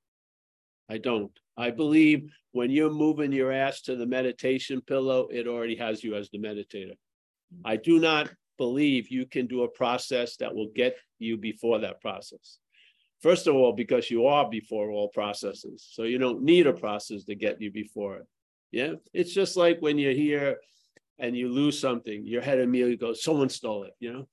[0.89, 1.33] I don't.
[1.57, 6.15] I believe when you're moving your ass to the meditation pillow, it already has you
[6.15, 6.97] as the meditator.
[7.65, 12.01] I do not believe you can do a process that will get you before that
[12.01, 12.59] process.
[13.21, 15.87] First of all, because you are before all processes.
[15.91, 18.27] So you don't need a process to get you before it.
[18.73, 18.95] Yeah.
[19.13, 20.59] It's just like when you're here
[21.19, 24.29] and you lose something, your head immediately goes, someone stole it, you know?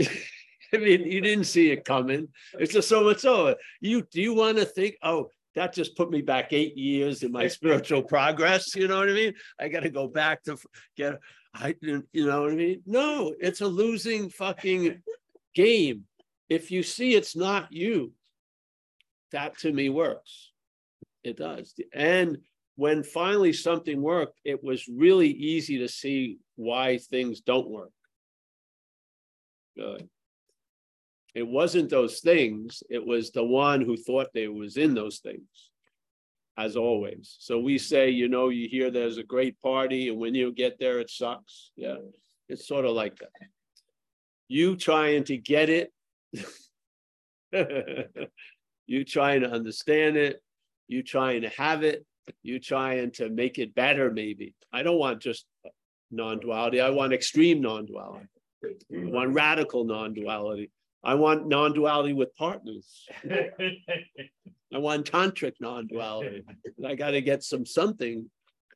[0.72, 2.28] I mean, you didn't see it coming.
[2.58, 3.56] It's just so much over.
[3.80, 7.32] You do you want to think, oh, that just put me back eight years in
[7.32, 8.74] my spiritual progress.
[8.74, 9.34] You know what I mean?
[9.58, 10.56] I got to go back to
[10.96, 11.18] get,
[11.54, 12.82] I, you know what I mean?
[12.86, 15.02] No, it's a losing fucking
[15.54, 16.04] game.
[16.48, 18.12] If you see it's not you,
[19.32, 20.52] that to me works.
[21.24, 21.74] It does.
[21.92, 22.38] And
[22.76, 27.90] when finally something worked, it was really easy to see why things don't work.
[29.78, 30.08] Good.
[31.34, 35.70] It wasn't those things, it was the one who thought they was in those things,
[36.56, 37.36] as always.
[37.38, 40.80] So we say, you know, you hear there's a great party, and when you get
[40.80, 41.70] there, it sucks.
[41.76, 41.98] Yeah,
[42.48, 43.30] it's sort of like that.
[44.48, 45.92] You trying to get it,
[48.86, 50.42] you trying to understand it,
[50.88, 52.04] you trying to have it,
[52.42, 54.56] you trying to make it better, maybe.
[54.72, 55.46] I don't want just
[56.10, 58.26] non duality, I want extreme non duality.
[58.64, 59.08] Mm-hmm.
[59.08, 60.70] I want radical non-duality.
[61.04, 63.06] I want non-duality with partners.
[63.30, 66.42] I want tantric non-duality.
[66.84, 68.28] I got to get some something.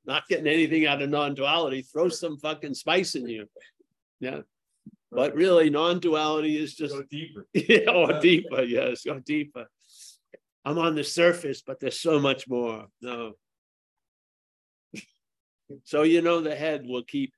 [0.04, 1.82] Not getting anything out of non-duality.
[1.82, 3.46] Throw some fucking spice in here.
[4.20, 4.40] Yeah.
[5.10, 7.46] But really, non-duality is just Go deeper.
[7.52, 8.62] yeah, or deeper.
[8.62, 9.66] Yes, go deeper.
[10.64, 12.86] I'm on the surface, but there's so much more.
[13.00, 13.32] No.
[15.84, 17.32] So you know the head will keep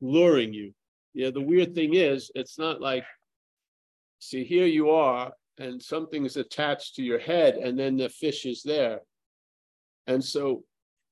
[0.00, 0.72] luring you.
[1.14, 3.04] Yeah, the weird thing is, it's not like,
[4.18, 8.46] see, here you are, and something is attached to your head, and then the fish
[8.46, 9.00] is there.
[10.06, 10.64] And so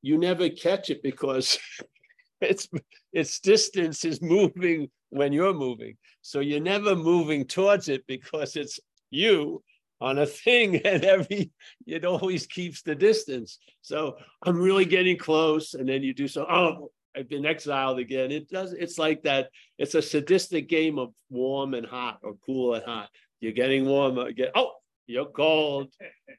[0.02, 1.58] you never catch it because
[2.40, 2.68] its
[3.12, 5.96] its distance is moving when you're moving.
[6.22, 8.78] So you're never moving towards it because it's
[9.10, 9.62] you
[10.00, 11.50] on a thing and every
[11.86, 13.58] it always keeps the distance.
[13.82, 18.30] So I'm really getting close, and then you do so, oh, I've been exiled again.
[18.30, 18.72] It does.
[18.72, 19.48] It's like that.
[19.78, 23.08] It's a sadistic game of warm and hot, or cool and hot.
[23.40, 24.16] You're getting warm.
[24.34, 24.72] Get oh,
[25.06, 25.92] You're cold.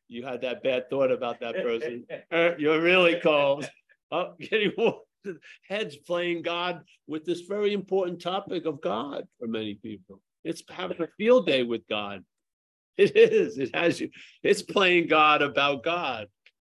[0.08, 2.06] You had that bad thought about that person.
[2.32, 3.70] Uh, You're really cold.
[4.12, 5.02] Oh, getting more
[5.68, 10.22] heads playing God with this very important topic of God for many people.
[10.44, 12.24] It's having a field day with God.
[12.98, 13.58] It is.
[13.58, 14.10] It has you.
[14.44, 16.28] It's playing God about God.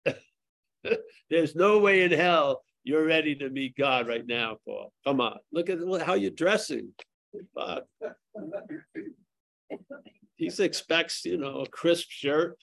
[1.29, 4.91] There's no way in hell you're ready to meet God right now, Paul.
[5.05, 5.39] Come on.
[5.51, 6.89] Look at how you're dressing.
[10.35, 12.57] He expects, you know, a crisp shirt,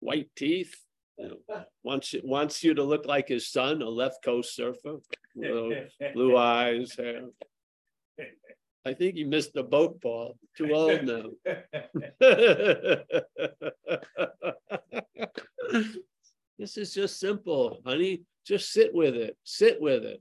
[0.00, 0.74] white teeth.
[1.18, 4.96] You know, wants wants you to look like his son, a left coast surfer,
[5.36, 5.74] little
[6.14, 7.26] blue eyes, hair.
[8.86, 10.38] I think he missed the boat, Paul.
[10.56, 11.24] Too old now.
[16.58, 18.22] this is just simple, honey.
[18.50, 19.36] Just sit with it.
[19.44, 20.20] Sit with it.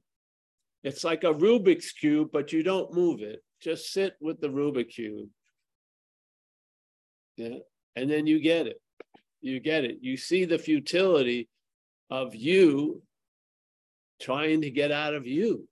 [0.84, 3.44] It's like a Rubik's cube, but you don't move it.
[3.60, 5.30] Just sit with the Rubik's cube.
[7.38, 7.58] Yeah.
[7.96, 8.80] And then you get it.
[9.42, 9.98] You get it.
[10.02, 11.50] You see the futility
[12.12, 13.02] of you
[14.22, 15.68] trying to get out of you.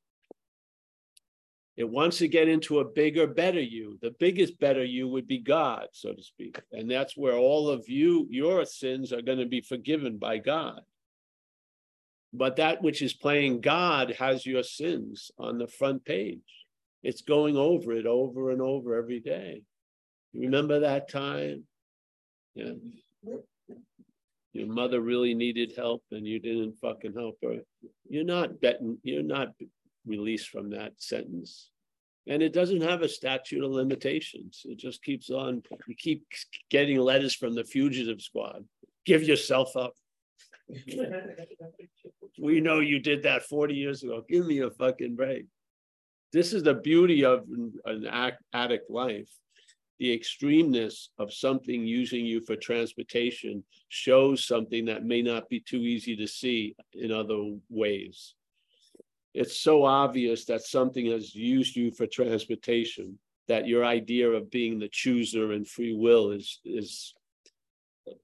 [1.76, 4.00] It wants to get into a bigger, better you.
[4.02, 6.60] The biggest, better you would be God, so to speak.
[6.72, 10.82] And that's where all of you, your sins are going to be forgiven by God.
[12.38, 16.40] But that which is playing God has your sins on the front page.
[17.02, 19.64] It's going over it over and over every day.
[20.36, 21.64] Remember that time?
[22.54, 22.74] Yeah.
[24.54, 27.58] Your mother really needed help and you didn't fucking help her.
[28.08, 29.50] You're not betting, you're not
[30.06, 31.72] released from that sentence.
[32.28, 34.62] And it doesn't have a statute of limitations.
[34.66, 35.64] It just keeps on.
[35.88, 36.28] You keep
[36.70, 38.66] getting letters from the fugitive squad.
[39.06, 39.94] Give yourself up.
[42.40, 44.24] we know you did that 40 years ago.
[44.28, 45.46] Give me a fucking break.
[46.34, 47.46] This is the beauty of
[47.86, 49.30] an addict life
[50.00, 55.78] the extremeness of something using you for transportation shows something that may not be too
[55.78, 58.36] easy to see in other ways.
[59.34, 63.18] It's so obvious that something has used you for transportation
[63.48, 67.14] that your idea of being the chooser and free will is is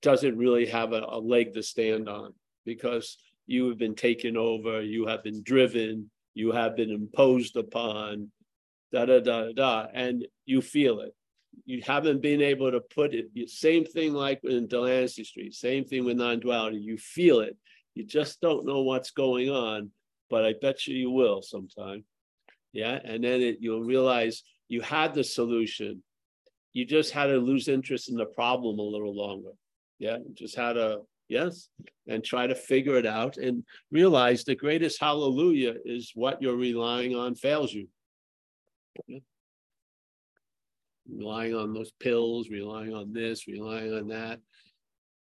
[0.02, 2.34] doesn't really have a, a leg to stand on
[2.66, 8.32] because you have been taken over, you have been driven, you have been imposed upon,
[8.92, 11.14] da da da da, and you feel it
[11.66, 13.28] you haven't been able to put it.
[13.50, 16.78] Same thing like in Delancey Street, same thing with non-duality.
[16.78, 17.56] You feel it.
[17.96, 19.92] You just don't know what's going on,
[20.30, 22.04] but I bet you you will sometime.
[22.72, 23.00] Yeah.
[23.04, 26.02] And then it, you'll realize you had the solution.
[26.74, 29.52] You just had to lose interest in the problem a little longer.
[30.00, 30.18] Yeah.
[30.34, 31.02] Just had to,
[31.34, 31.70] yes,
[32.08, 37.16] and try to figure it out and realize the greatest hallelujah is what you're relying
[37.16, 37.88] on fails you.
[39.08, 39.20] Yeah
[41.10, 44.40] relying on those pills, relying on this, relying on that.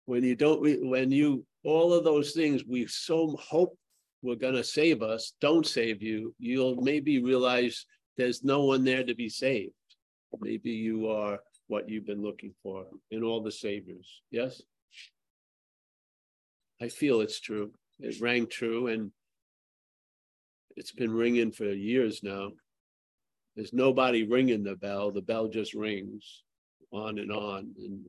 [0.05, 3.77] When you don't, when you, all of those things we so hope
[4.21, 7.85] were going to save us, don't save you, you'll maybe realize
[8.17, 9.73] there's no one there to be saved.
[10.39, 14.21] Maybe you are what you've been looking for in all the saviors.
[14.31, 14.61] Yes?
[16.81, 17.71] I feel it's true.
[17.99, 19.11] It rang true and
[20.75, 22.51] it's been ringing for years now.
[23.55, 25.11] There's nobody ringing the bell.
[25.11, 26.43] The bell just rings
[26.91, 27.71] on and on.
[27.77, 28.05] And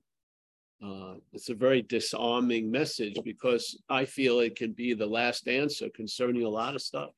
[0.82, 5.88] uh, it's a very disarming message because I feel it can be the last answer
[5.94, 7.10] concerning a lot of stuff.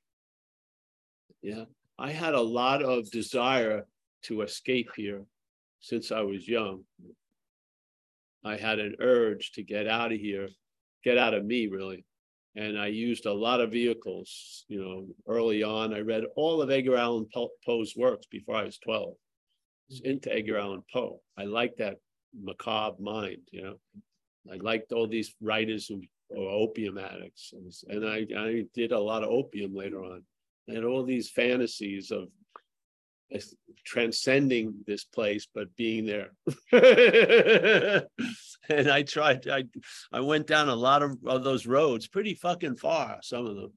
[1.42, 1.64] Yeah.
[1.98, 3.86] I had a lot of desire
[4.24, 5.22] to escape here
[5.80, 6.82] since I was young.
[8.44, 10.48] I had an urge to get out of here,
[11.04, 12.04] get out of me, really
[12.56, 14.64] and I used a lot of vehicles.
[14.68, 17.26] You know, early on, I read all of Edgar Allan
[17.64, 19.08] Poe's works before I was 12.
[19.08, 19.12] I
[19.90, 20.04] was mm.
[20.06, 21.20] into Edgar Allan Poe.
[21.38, 21.98] I liked that
[22.34, 23.76] macabre mind, you know.
[24.50, 27.52] I liked all these writers who were opium addicts.
[27.52, 30.22] And, and I, I did a lot of opium later on.
[30.68, 32.28] And all these fantasies of
[33.84, 36.32] transcending this place, but being there.
[38.68, 39.64] and I tried, I,
[40.12, 43.72] I went down a lot of, of those roads, pretty fucking far, some of them.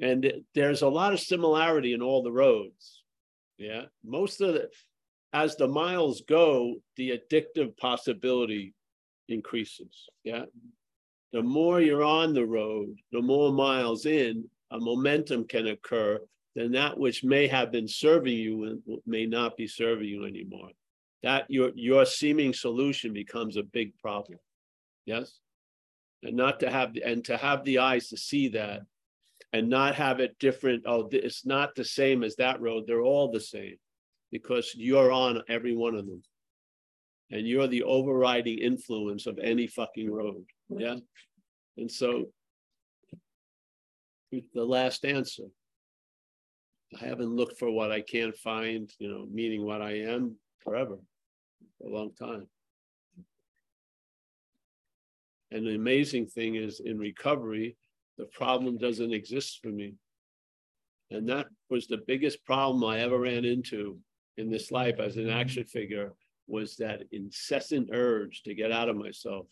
[0.00, 3.02] And there's a lot of similarity in all the roads.
[3.58, 3.84] Yeah.
[4.04, 4.68] Most of the,
[5.32, 8.74] as the miles go, the addictive possibility
[9.28, 10.06] increases.
[10.24, 10.44] Yeah.
[11.32, 16.20] The more you're on the road, the more miles in, a momentum can occur
[16.58, 20.70] then that which may have been serving you may not be serving you anymore.
[21.22, 24.38] That your your seeming solution becomes a big problem.
[25.06, 25.38] Yes,
[26.22, 28.82] and not to have and to have the eyes to see that,
[29.52, 30.84] and not have it different.
[30.86, 32.84] Oh, it's not the same as that road.
[32.86, 33.76] They're all the same,
[34.32, 36.22] because you're on every one of them.
[37.30, 40.44] and you're the overriding influence of any fucking road.
[40.70, 40.96] Yeah.
[41.76, 42.26] And so
[44.30, 45.44] the last answer.
[46.94, 50.96] I haven't looked for what I can't find, you know, meaning what I am forever,
[51.78, 52.46] for a long time.
[55.50, 57.76] And the amazing thing is in recovery,
[58.16, 59.94] the problem doesn't exist for me.
[61.10, 63.98] And that was the biggest problem I ever ran into
[64.36, 66.12] in this life as an action figure
[66.46, 69.46] was that incessant urge to get out of myself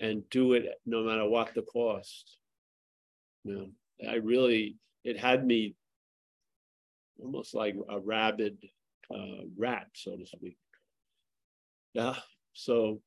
[0.00, 2.38] and do it no matter what the cost.
[3.44, 5.74] You know, I really, it had me
[7.22, 8.58] almost like a rabid
[9.14, 10.56] uh, rat, so to speak.
[11.94, 12.16] Yeah,
[12.52, 13.00] so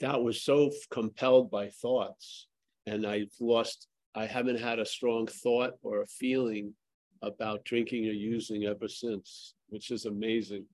[0.00, 2.46] that was so compelled by thoughts,
[2.86, 6.74] and I've lost, I haven't had a strong thought or a feeling
[7.22, 10.64] about drinking or using ever since, which is amazing.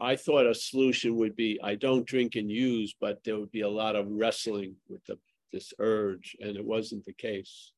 [0.00, 3.60] I thought a solution would be I don't drink and use, but there would be
[3.60, 5.18] a lot of wrestling with the,
[5.52, 7.72] this urge, and it wasn't the case.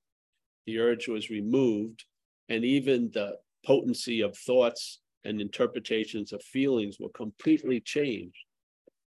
[0.66, 2.04] The urge was removed,
[2.48, 8.44] and even the potency of thoughts and interpretations of feelings were completely changed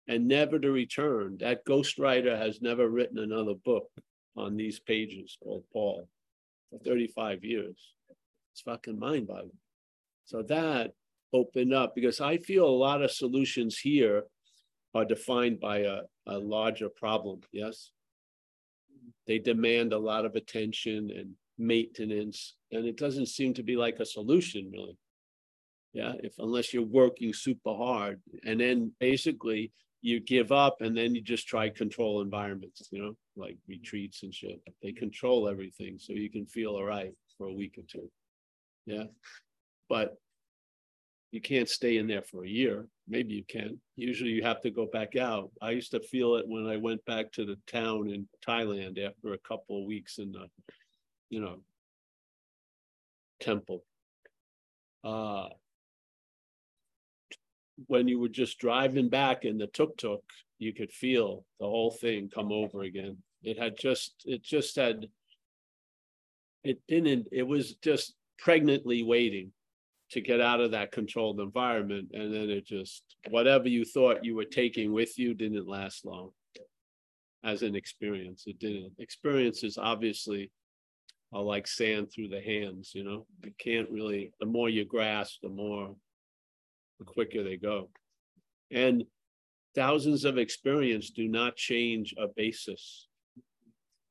[0.08, 1.38] and never to return.
[1.40, 3.90] That ghostwriter has never written another book
[4.38, 6.08] on these pages called Paul
[6.70, 7.78] for 35 years.
[8.54, 9.52] It's fucking mind boggling.
[10.26, 10.92] So that
[11.34, 14.24] opened up because I feel a lot of solutions here
[14.94, 17.42] are defined by a, a larger problem.
[17.52, 17.92] Yes.
[19.28, 24.00] They demand a lot of attention and maintenance, and it doesn't seem to be like
[24.00, 24.98] a solution, really.
[25.94, 29.72] Yeah, if unless you're working super hard, and then basically
[30.06, 34.32] you give up and then you just try control environments, you know, like retreats and
[34.32, 34.62] shit.
[34.84, 38.12] They control everything so you can feel all right for a week or two.
[38.86, 39.06] Yeah.
[39.90, 40.16] But
[41.32, 42.86] you can't stay in there for a year.
[43.08, 43.80] Maybe you can.
[43.96, 45.50] Usually you have to go back out.
[45.60, 49.34] I used to feel it when I went back to the town in Thailand after
[49.34, 50.46] a couple of weeks in the,
[51.36, 51.58] you know,
[53.42, 53.84] temple.
[55.04, 55.50] Uh,
[57.88, 60.24] when you were just driving back in the tuk tuk,
[60.60, 63.18] you could feel the whole thing come over again.
[63.44, 65.08] It had just, it just had,
[66.64, 69.52] it didn't, it was just pregnantly waiting
[70.12, 72.12] to get out of that controlled environment.
[72.14, 76.30] And then it just, whatever you thought you were taking with you didn't last long
[77.44, 78.46] as an experience.
[78.48, 78.94] It didn't.
[79.00, 80.50] Experiences obviously
[81.34, 85.42] are like sand through the hands, you know, you can't really, the more you grasp,
[85.42, 85.96] the more
[87.00, 87.90] the quicker they go.
[88.72, 89.04] And
[89.76, 93.08] thousands of experience do not change a basis.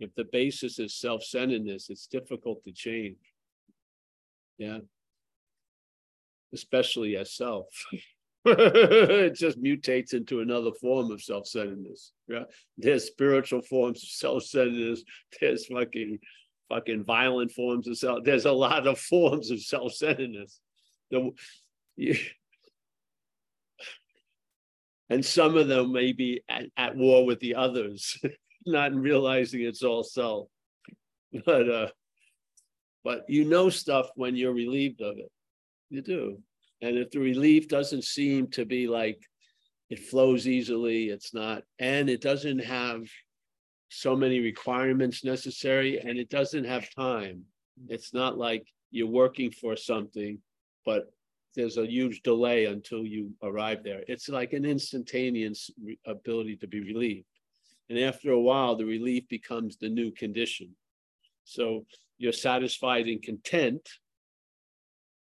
[0.00, 3.16] If the basis is self-centeredness, it's difficult to change.
[4.58, 4.78] Yeah.
[6.52, 7.66] Especially as self.
[8.44, 12.12] it just mutates into another form of self-centeredness.
[12.28, 12.44] Yeah.
[12.76, 15.02] There's spiritual forms of self-centeredness.
[15.40, 16.18] There's fucking
[16.68, 18.24] fucking violent forms of self.
[18.24, 20.60] There's a lot of forms of self-centeredness.
[21.10, 21.30] The,
[21.96, 22.16] you,
[25.10, 28.18] and some of them may be at, at war with the others,
[28.66, 30.48] not realizing it's all self.
[31.44, 31.88] But uh,
[33.02, 35.30] but you know stuff when you're relieved of it.
[35.90, 36.38] You do.
[36.80, 39.20] And if the relief doesn't seem to be like
[39.90, 43.02] it flows easily, it's not, and it doesn't have
[43.88, 47.42] so many requirements necessary, and it doesn't have time.
[47.88, 50.38] It's not like you're working for something,
[50.84, 51.12] but
[51.54, 54.02] there's a huge delay until you arrive there.
[54.08, 55.70] It's like an instantaneous
[56.06, 57.26] ability to be relieved.
[57.88, 60.74] And after a while, the relief becomes the new condition.
[61.44, 61.86] So
[62.18, 63.88] you're satisfied and content.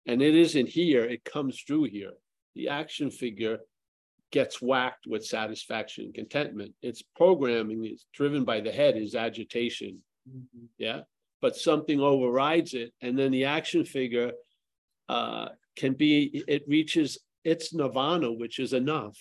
[0.05, 2.13] And it isn't here, it comes through here.
[2.55, 3.59] The action figure
[4.31, 6.73] gets whacked with satisfaction and contentment.
[6.81, 9.99] Its programming is driven by the head, is agitation.
[10.29, 10.65] Mm-hmm.
[10.77, 11.01] Yeah.
[11.41, 12.93] But something overrides it.
[13.01, 14.31] And then the action figure
[15.07, 19.17] uh, can be, it reaches its nirvana, which is enough.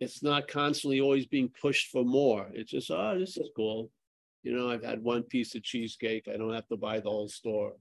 [0.00, 2.48] It's not constantly always being pushed for more.
[2.52, 3.90] It's just, oh, this is cool.
[4.42, 6.28] You know, I've had one piece of cheesecake.
[6.32, 7.72] I don't have to buy the whole store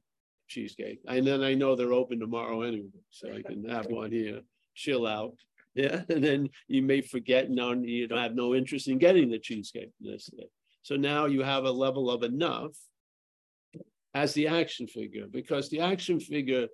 [0.47, 0.99] cheesecake.
[1.07, 4.41] And then I know they're open tomorrow anyway, so I can have one here,
[4.75, 5.35] chill out.
[5.77, 6.01] Yeah.
[6.09, 9.91] And then you may forget now you don't have no interest in getting the cheesecake.
[10.81, 12.75] So now you have a level of enough
[14.13, 16.67] as the action figure, because the action figure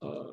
[0.00, 0.32] uh,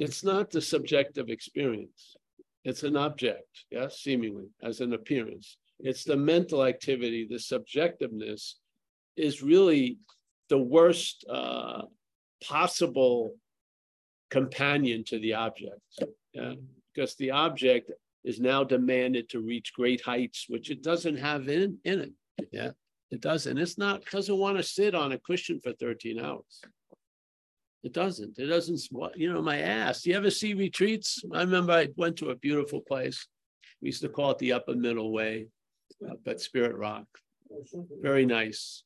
[0.00, 2.16] it's not the subjective experience.
[2.64, 5.58] It's an object, yes, seemingly, as an appearance.
[5.78, 8.54] It's the mental activity, the subjectiveness
[9.16, 9.98] is really
[10.48, 11.82] the worst uh,
[12.46, 13.34] possible
[14.30, 15.80] companion to the object.
[16.32, 16.54] Yeah,
[16.94, 17.90] because the object
[18.24, 22.12] is now demanded to reach great heights, which it doesn't have in, in it.
[22.52, 22.70] Yeah,
[23.10, 23.58] it doesn't.
[23.58, 26.62] It's not, doesn't want to sit on a cushion for 13 hours.
[27.82, 28.38] It doesn't.
[28.38, 28.80] It doesn't,
[29.14, 30.04] you know, my ass.
[30.04, 31.22] You ever see retreats?
[31.32, 33.26] I remember I went to a beautiful place.
[33.80, 35.46] We used to call it the upper middle way
[36.10, 37.06] up at Spirit Rock.
[38.02, 38.82] Very nice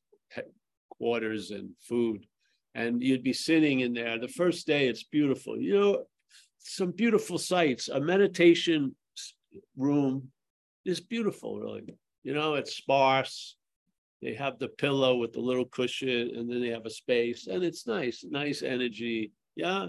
[1.00, 2.26] quarters and food.
[2.74, 4.18] And you'd be sitting in there.
[4.18, 5.58] The first day, it's beautiful.
[5.58, 6.02] You know,
[6.58, 7.88] some beautiful sights.
[7.88, 8.94] A meditation
[9.76, 10.28] room
[10.84, 11.94] is beautiful, really.
[12.22, 13.56] You know, it's sparse.
[14.22, 17.64] They have the pillow with the little cushion, and then they have a space, and
[17.64, 19.32] it's nice, nice energy.
[19.56, 19.86] Yeah,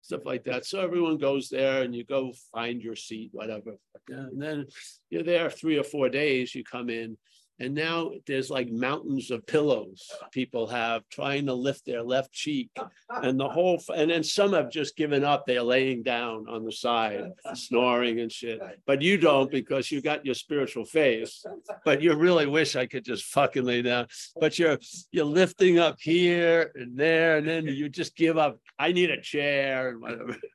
[0.00, 0.64] stuff like that.
[0.64, 3.72] So everyone goes there and you go find your seat, whatever.
[4.10, 4.66] Uh, and then
[5.10, 7.18] you're there three or four days, you come in
[7.60, 12.70] and now there's like mountains of pillows people have trying to lift their left cheek.
[13.10, 15.44] And the whole, and then some have just given up.
[15.46, 18.60] They're laying down on the side, snoring and shit.
[18.86, 21.44] But you don't because you got your spiritual face.
[21.84, 24.06] But you really wish I could just fucking lay down.
[24.38, 24.78] But you're
[25.10, 28.58] you're lifting up here and there, and then you just give up.
[28.78, 30.36] I need a chair and whatever.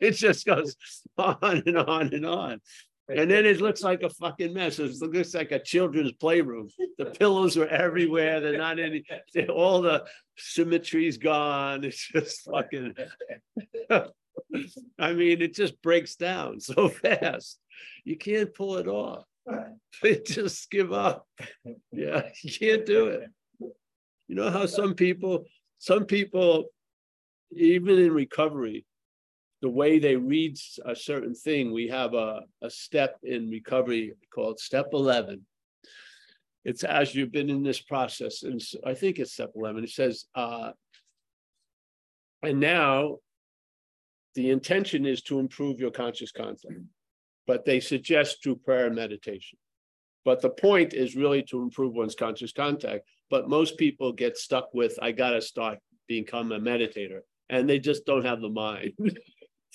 [0.00, 0.76] It just goes
[1.18, 2.60] on and on and on.
[3.08, 4.78] And then it looks like a fucking mess.
[4.78, 6.68] It looks like a children's playroom.
[6.96, 8.40] The pillows are everywhere.
[8.40, 10.04] They're not any, they're, all the
[10.38, 11.84] symmetry's gone.
[11.84, 12.94] It's just fucking,
[14.98, 17.58] I mean, it just breaks down so fast.
[18.04, 19.24] You can't pull it off.
[20.02, 21.26] They just give up.
[21.92, 23.30] Yeah, you can't do it.
[24.28, 25.44] You know how some people,
[25.78, 26.66] some people,
[27.52, 28.86] even in recovery,
[29.64, 34.60] the way they read a certain thing, we have a, a step in recovery called
[34.60, 35.40] step 11.
[36.66, 39.84] It's as you've been in this process, and I think it's step 11.
[39.84, 40.72] It says, uh,
[42.42, 43.20] and now
[44.34, 46.82] the intention is to improve your conscious contact,
[47.46, 49.58] but they suggest through prayer and meditation.
[50.26, 53.08] But the point is really to improve one's conscious contact.
[53.30, 57.78] But most people get stuck with, I got to start become a meditator, and they
[57.78, 58.92] just don't have the mind.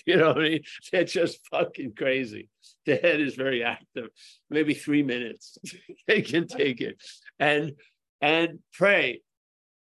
[0.05, 0.63] You know what I mean?
[0.91, 2.49] They're just fucking crazy.
[2.85, 4.09] The head is very active.
[4.49, 5.57] Maybe three minutes.
[6.07, 7.01] they can take it.
[7.39, 7.73] And
[8.21, 9.21] and pray,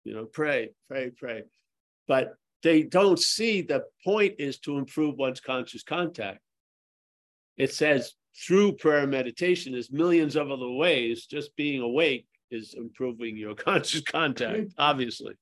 [0.04, 1.42] you know, pray, pray, pray.
[2.06, 6.40] But they don't see the point is to improve one's conscious contact.
[7.56, 11.26] It says through prayer and meditation, there's millions of other ways.
[11.26, 15.34] Just being awake is improving your conscious contact, obviously.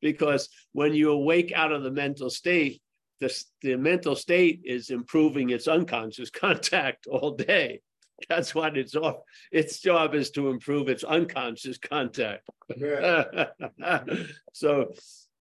[0.00, 2.82] Because when you awake out of the mental state,
[3.22, 7.80] the, the mental state is improving its unconscious contact all day.
[8.28, 9.16] That's what its off.
[9.50, 12.48] Its job is to improve its unconscious contact.
[12.76, 13.46] Yeah.
[14.52, 14.92] so,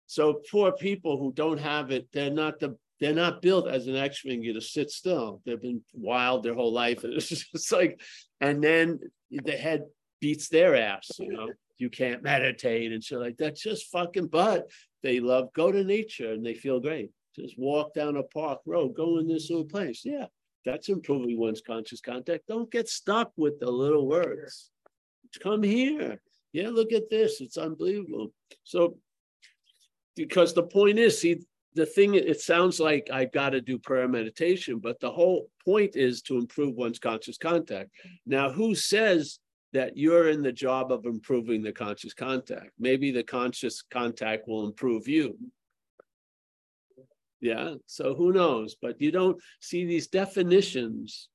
[0.07, 3.97] so poor people who don't have it, they're not the they're not built as an
[3.97, 5.43] X-wing to sit still.
[5.45, 7.05] They've been wild their whole life.
[7.05, 8.01] And it's just like,
[8.41, 9.01] and then
[9.31, 9.83] the head
[10.18, 11.49] beats their ass, you know.
[11.79, 14.70] You can't meditate and so like that's just fucking but
[15.03, 17.11] they love go to nature and they feel great.
[17.39, 20.03] Just walk down a park road, go in this little place.
[20.05, 20.26] Yeah,
[20.64, 22.47] that's improving one's conscious contact.
[22.49, 24.70] Don't get stuck with the little words.
[25.43, 26.20] Come here.
[26.53, 27.41] Yeah, look at this.
[27.41, 28.32] It's unbelievable.
[28.64, 28.97] So,
[30.14, 31.41] because the point is, see,
[31.74, 35.95] the thing, it sounds like I've got to do prayer meditation, but the whole point
[35.95, 37.91] is to improve one's conscious contact.
[38.24, 39.39] Now, who says
[39.74, 42.70] that you're in the job of improving the conscious contact?
[42.78, 45.37] Maybe the conscious contact will improve you.
[47.41, 47.74] Yeah.
[47.87, 48.76] So who knows?
[48.80, 51.28] But you don't see these definitions.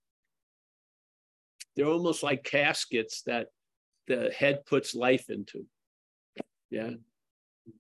[1.76, 3.48] They're almost like caskets that
[4.08, 5.66] the head puts life into.
[6.70, 6.92] Yeah.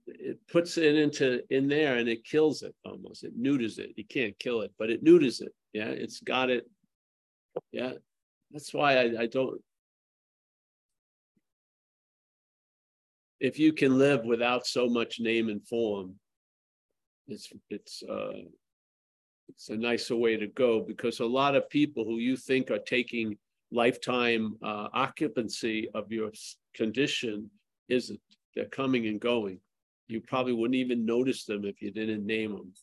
[0.05, 3.23] It puts it into in there and it kills it almost.
[3.23, 3.91] It neuters it.
[3.95, 5.53] You can't kill it, but it neuters it.
[5.73, 5.89] Yeah.
[5.89, 6.69] It's got it.
[7.71, 7.93] Yeah.
[8.51, 9.59] That's why I, I don't.
[13.39, 16.15] If you can live without so much name and form,
[17.31, 18.33] it's it's uh,
[19.49, 22.79] it's a nicer way to go because a lot of people who you think are
[22.79, 23.37] taking
[23.71, 26.31] lifetime uh, occupancy of your
[26.73, 27.49] condition
[27.89, 28.19] isn't.
[28.55, 29.59] They're coming and going.
[30.07, 32.73] You probably wouldn't even notice them if you didn't name them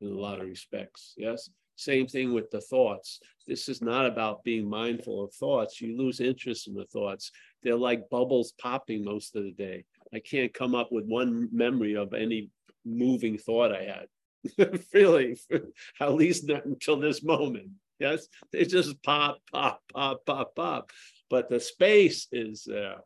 [0.00, 1.14] in a lot of respects.
[1.16, 1.50] Yes.
[1.76, 3.18] Same thing with the thoughts.
[3.48, 5.80] This is not about being mindful of thoughts.
[5.80, 7.32] You lose interest in the thoughts.
[7.62, 9.84] They're like bubbles popping most of the day.
[10.14, 12.50] I can't come up with one memory of any
[12.84, 14.78] moving thought I had.
[14.92, 15.38] really,
[16.00, 17.70] at least not until this moment.
[17.98, 20.90] Yes, they just pop, pop, pop, pop, pop.
[21.30, 22.96] But the space is there.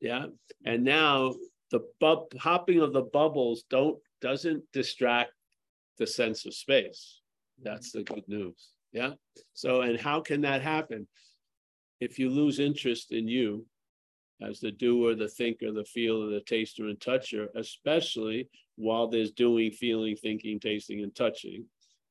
[0.00, 0.26] Yeah.
[0.64, 1.34] And now
[1.70, 5.32] the bub hopping of the bubbles don't doesn't distract
[5.98, 7.20] the sense of space.
[7.62, 8.70] That's the good news.
[8.92, 9.12] Yeah.
[9.54, 11.06] So, and how can that happen?
[12.00, 13.66] If you lose interest in you
[14.42, 19.70] as the doer, the thinker, the feeler, the taster, and toucher, especially while there's doing,
[19.70, 21.64] feeling, thinking, tasting, and touching.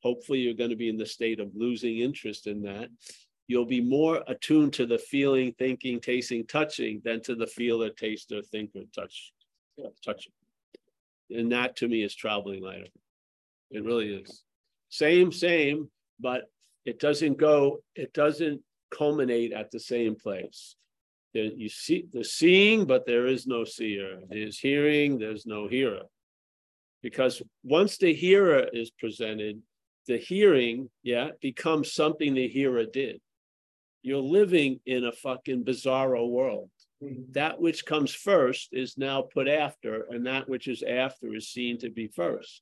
[0.04, 2.90] Hopefully, you're going to be in the state of losing interest in that.
[3.48, 8.42] You'll be more attuned to the feeling, thinking, tasting, touching than to the feeler, taster,
[8.44, 9.34] thinker, touch,
[10.06, 10.34] touching.
[11.32, 12.86] And that to me is traveling lighter.
[13.72, 14.44] It really is.
[14.90, 16.44] Same, same, but
[16.86, 18.62] it doesn't go, it doesn't
[18.92, 20.76] culminate at the same place.
[21.34, 24.20] There, you see the seeing, but there is no seer.
[24.30, 26.04] There's hearing, there's no hearer.
[27.02, 29.62] Because once the hearer is presented,
[30.08, 33.22] the hearing, yeah, becomes something the hearer did.
[34.02, 36.72] You're living in a fucking bizarro world.
[37.04, 37.32] Mm-hmm.
[37.34, 41.78] That which comes first is now put after, and that which is after is seen
[41.80, 42.62] to be first.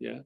[0.00, 0.20] Yeah.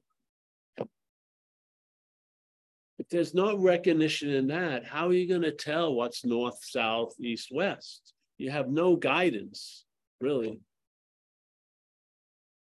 [3.03, 7.13] If there's no recognition in that, how are you going to tell what's north, south,
[7.19, 8.13] east, west?
[8.37, 9.83] You have no guidance,
[10.21, 10.61] really.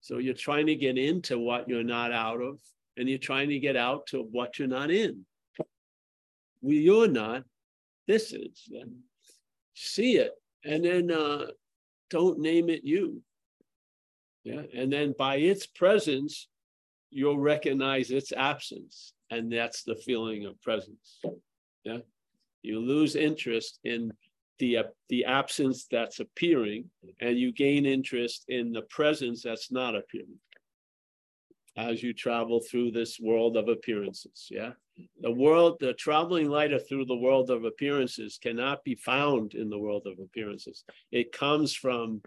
[0.01, 2.59] So you're trying to get into what you're not out of,
[2.97, 5.27] and you're trying to get out to what you're not in.
[6.63, 7.45] We, you're not.
[8.09, 8.67] This is.
[9.75, 10.33] See it,
[10.65, 11.49] and then uh,
[12.09, 13.21] don't name it you.
[14.43, 16.49] Yeah, and then by its presence,
[17.11, 21.21] you'll recognize its absence, and that's the feeling of presence.
[21.85, 21.99] Yeah,
[22.63, 24.13] you lose interest in
[24.59, 29.97] the, uh, the absence that's appearing, and you gain interest in the presence that's not
[29.97, 30.39] appearing
[31.77, 34.49] as you travel through this world of appearances.
[34.51, 34.73] Yeah.
[35.21, 39.79] The world, the traveling lighter through the world of appearances cannot be found in the
[39.79, 40.85] world of appearances.
[41.11, 42.23] It comes from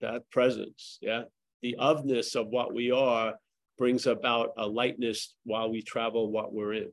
[0.00, 0.98] that presence.
[1.00, 1.22] Yeah.
[1.62, 3.34] The ofness of what we are
[3.80, 6.92] brings about a lightness while we travel what we're in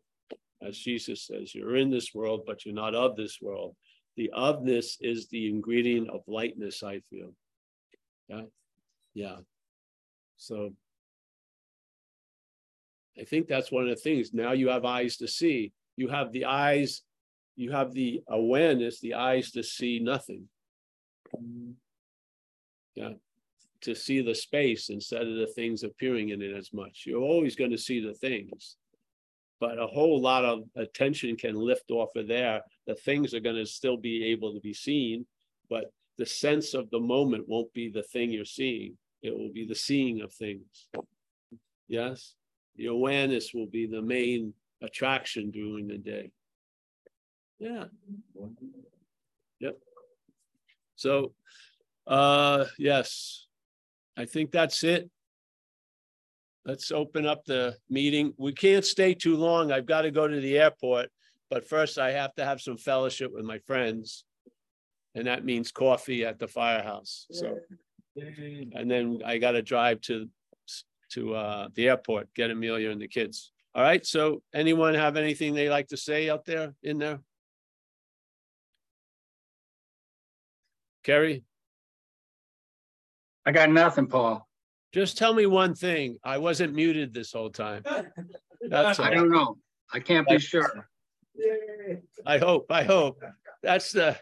[0.61, 3.75] as Jesus says, you're in this world, but you're not of this world.
[4.15, 7.33] The ofness is the ingredient of lightness, I feel.
[8.27, 8.41] Yeah.
[9.13, 9.37] Yeah.
[10.37, 10.73] So
[13.19, 14.33] I think that's one of the things.
[14.33, 15.73] Now you have eyes to see.
[15.95, 17.03] You have the eyes,
[17.55, 20.47] you have the awareness, the eyes to see nothing.
[22.95, 23.13] Yeah.
[23.81, 27.03] To see the space instead of the things appearing in it as much.
[27.05, 28.77] You're always going to see the things
[29.59, 32.61] but a whole lot of attention can lift off of there.
[32.85, 35.25] The things are going to still be able to be seen,
[35.69, 38.97] but the sense of the moment won't be the thing you're seeing.
[39.21, 40.89] It will be the seeing of things.
[41.87, 42.35] Yes,
[42.75, 46.31] the awareness will be the main attraction during the day.
[47.57, 47.85] Yeah.
[49.59, 49.77] Yep.
[50.95, 51.33] So,
[52.05, 53.46] uh, yes,
[54.17, 55.09] I think that's it.
[56.65, 58.33] Let's open up the meeting.
[58.37, 59.71] We can't stay too long.
[59.71, 61.09] I've got to go to the airport,
[61.49, 64.25] but first I have to have some fellowship with my friends.
[65.15, 67.25] And that means coffee at the firehouse.
[67.31, 67.57] So,
[68.15, 70.27] and then I got to drive to
[71.11, 73.53] to uh, the airport, get Amelia and the kids.
[73.73, 74.05] All right.
[74.05, 77.19] So, anyone have anything they like to say out there in there?
[81.03, 81.43] Kerry?
[83.47, 84.45] I got nothing, Paul.
[84.93, 86.17] Just tell me one thing.
[86.21, 87.81] I wasn't muted this whole time.
[88.61, 89.57] That's I don't know.
[89.93, 90.89] I can't be sure.
[92.25, 93.23] I hope, I hope.
[93.63, 94.17] That's the,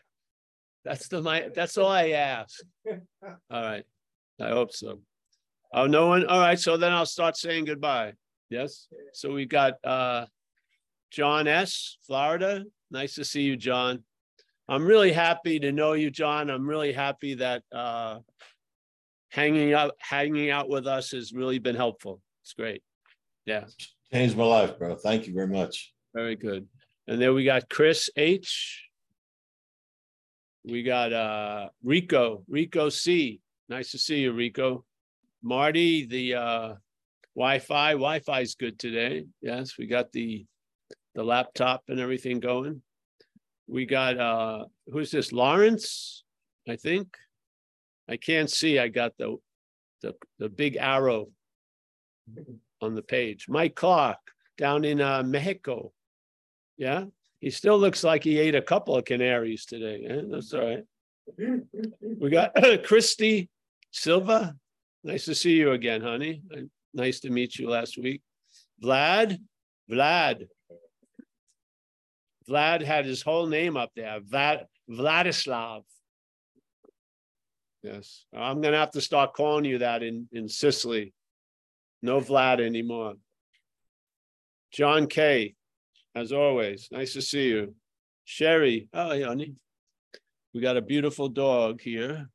[0.83, 2.59] that's the, my, that's all I ask.
[2.87, 3.83] All right.
[4.39, 4.99] I hope so.
[5.73, 6.27] Oh, no one.
[6.27, 6.59] All right.
[6.59, 8.13] So then I'll start saying goodbye.
[8.51, 8.87] Yes.
[9.13, 10.27] So we've got uh,
[11.09, 12.63] John S., Florida.
[12.91, 14.03] Nice to see you, John.
[14.69, 16.51] I'm really happy to know you, John.
[16.51, 18.19] I'm really happy that uh,
[19.35, 22.21] hanging out hanging out with us has really been helpful.
[22.43, 22.81] It's great.
[23.45, 23.65] Yeah.
[24.13, 24.95] Changed my life, bro.
[24.95, 25.93] Thank you very much.
[26.13, 26.65] Very good.
[27.07, 28.83] And then we got Chris H.
[30.63, 33.41] We got uh Rico, Rico C.
[33.67, 34.85] Nice to see you, Rico.
[35.43, 36.73] Marty, the uh
[37.35, 37.91] Wi-Fi.
[37.91, 39.25] Wi-Fi is good today.
[39.41, 40.45] Yes, we got the
[41.13, 42.81] the laptop and everything going.
[43.67, 45.33] We got uh who's this?
[45.33, 46.23] Lawrence,
[46.69, 47.17] I think.
[48.09, 48.79] I can't see.
[48.79, 49.37] I got the
[50.01, 51.27] the, the big arrow
[52.81, 53.47] on the page.
[53.49, 54.17] Mike Clark
[54.57, 55.91] down in uh, Mexico.
[56.77, 57.05] Yeah,
[57.39, 60.01] he still looks like he ate a couple of canaries today.
[60.03, 60.21] Yeah?
[60.29, 60.83] That's all right.
[62.01, 62.53] We got
[62.83, 63.49] Christy
[63.91, 64.55] Silva.
[65.03, 66.41] Nice to see you again, honey.
[66.93, 68.21] Nice to meet you last week.
[68.83, 69.37] Vlad,
[69.89, 70.47] Vlad.
[72.49, 75.83] Vlad had his whole name up there, Vlad, Vladislav.
[77.85, 81.13] Yes, I'm gonna have to start calling you that in, in Sicily.
[82.01, 83.13] No Vlad anymore.
[84.71, 85.53] John K,
[86.15, 87.75] as always, nice to see you.
[88.23, 89.53] Sherry, oh, hey, honey.
[90.51, 92.27] We got a beautiful dog here.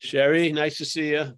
[0.00, 1.34] Sherry, nice to see you.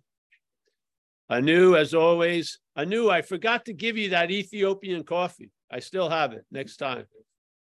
[1.29, 5.51] Anu, as always, Anu, I forgot to give you that Ethiopian coffee.
[5.71, 7.05] I still have it next time.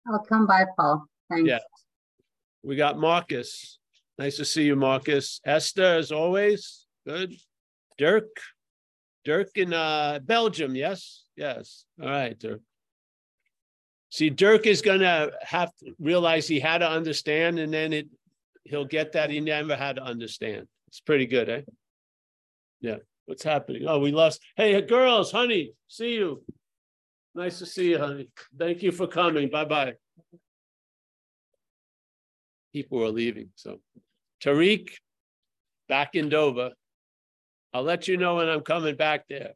[0.07, 1.07] I'll come by, Paul.
[1.29, 1.49] Thanks.
[1.49, 1.59] Yeah.
[2.63, 3.80] We got Marcus.
[4.21, 5.41] Nice to see you, Marcus.
[5.47, 7.35] Esther, as always, good.
[7.97, 8.29] Dirk,
[9.25, 11.25] Dirk in uh, Belgium, yes?
[11.37, 11.87] Yes.
[11.99, 12.61] All right, Dirk.
[14.11, 18.09] See, Dirk is gonna have to realize he had to understand, and then it
[18.65, 20.69] he'll get that he never had to understand.
[20.89, 21.63] It's pretty good, eh?
[22.83, 22.97] Yeah.
[23.25, 23.85] What's happening?
[23.87, 24.43] Oh, we lost.
[24.55, 26.45] Hey, girls, honey, see you.
[27.35, 28.29] Nice to see you, honey.
[28.59, 29.49] Thank you for coming.
[29.49, 29.95] Bye bye.
[32.75, 33.49] People are leaving.
[33.55, 33.81] So,
[34.43, 34.91] Tariq,
[35.89, 36.71] back in Dover.
[37.73, 39.53] I'll let you know when I'm coming back there.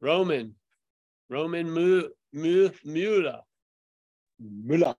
[0.00, 0.54] Roman,
[1.30, 3.40] Roman Mu, Mu, Mueller,
[4.42, 4.94] Müller.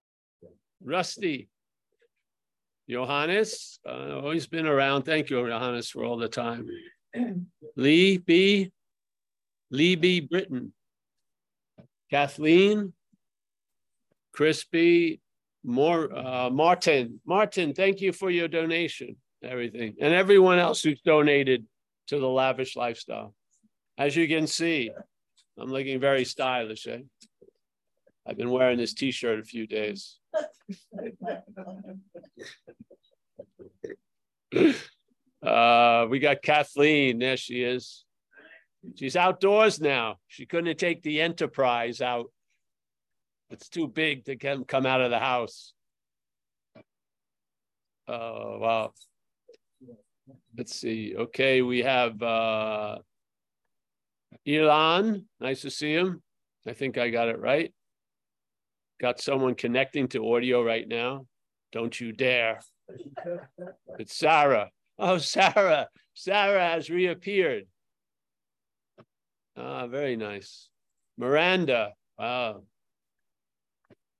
[0.83, 1.49] Rusty,
[2.89, 5.03] Johannes, uh, always been around.
[5.03, 6.67] Thank you, Johannes, for all the time.
[7.75, 8.71] Lee B.
[9.71, 10.21] Lee B.
[10.21, 10.73] Britton.
[12.09, 12.93] Kathleen.
[14.33, 15.19] Crispy.
[15.67, 17.19] More uh, Martin.
[17.25, 19.95] Martin, thank you for your donation, everything.
[19.99, 21.65] And everyone else who's donated
[22.07, 23.35] to the lavish lifestyle.
[23.97, 24.91] As you can see,
[25.59, 26.87] I'm looking very stylish.
[26.87, 26.99] Eh?
[28.25, 30.17] I've been wearing this t-shirt a few days.
[35.45, 37.19] Uh, we got Kathleen.
[37.19, 38.03] There she is.
[38.95, 40.15] She's outdoors now.
[40.27, 42.31] She couldn't take the Enterprise out.
[43.49, 45.73] It's too big to come come out of the house.
[48.07, 48.93] Oh wow.
[50.57, 51.15] Let's see.
[51.15, 52.97] Okay, we have uh
[54.45, 55.25] Elon.
[55.39, 56.21] Nice to see him.
[56.67, 57.73] I think I got it right.
[58.99, 61.27] Got someone connecting to audio right now.
[61.71, 62.61] Don't you dare.
[63.99, 64.71] It's Sarah.
[64.97, 65.87] Oh, Sarah.
[66.13, 67.65] Sarah has reappeared.
[69.55, 70.69] Ah, very nice.
[71.17, 71.93] Miranda.
[72.17, 72.63] Wow.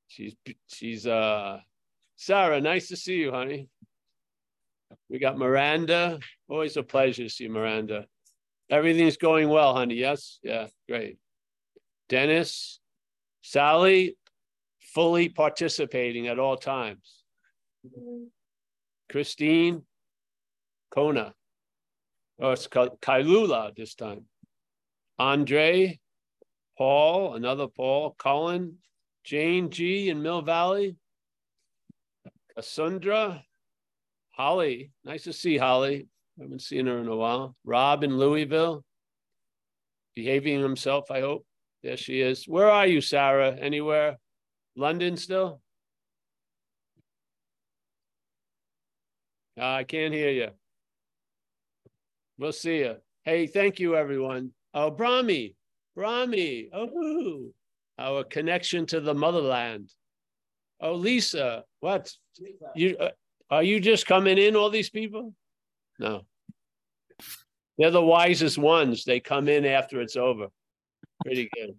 [0.08, 0.36] She's
[0.68, 1.60] she's uh
[2.16, 3.70] Sarah, nice to see you, honey.
[5.10, 6.20] We got Miranda.
[6.50, 8.06] Always a pleasure to see Miranda.
[8.70, 9.96] Everything's going well, honey.
[9.96, 10.40] Yes?
[10.44, 11.18] Yeah, great.
[12.10, 12.80] Dennis,
[13.42, 14.18] Sally,
[14.80, 17.24] fully participating at all times.
[19.10, 19.84] Christine,
[20.90, 21.34] Kona.
[22.40, 24.26] Oh, it's Ka- Kailula this time.
[25.20, 26.00] Andre,
[26.78, 28.78] Paul, another Paul, Colin,
[29.28, 30.96] Jane G in Mill Valley,
[32.56, 33.44] Cassandra,
[34.30, 34.92] Holly.
[35.04, 36.08] Nice to see Holly.
[36.40, 37.54] Haven't seen her in a while.
[37.66, 38.86] Rob in Louisville,
[40.16, 41.46] behaving himself, I hope.
[41.84, 42.46] There she is.
[42.46, 43.52] Where are you, Sarah?
[43.52, 44.16] Anywhere?
[44.78, 45.60] London still?
[49.60, 50.52] Uh, I can't hear you.
[52.38, 52.96] We'll see you.
[53.24, 54.52] Hey, thank you, everyone.
[54.74, 55.56] Oh, Brahmi,
[55.98, 56.70] Brahmi.
[56.72, 57.52] Oh,
[57.98, 59.92] our connection to the motherland.
[60.80, 62.12] Oh, Lisa, what?
[62.76, 63.10] You uh,
[63.50, 64.56] are you just coming in?
[64.56, 65.34] All these people?
[66.00, 66.22] No.
[67.78, 69.04] They're the wisest ones.
[69.04, 70.48] They come in after it's over.
[71.24, 71.76] Pretty good.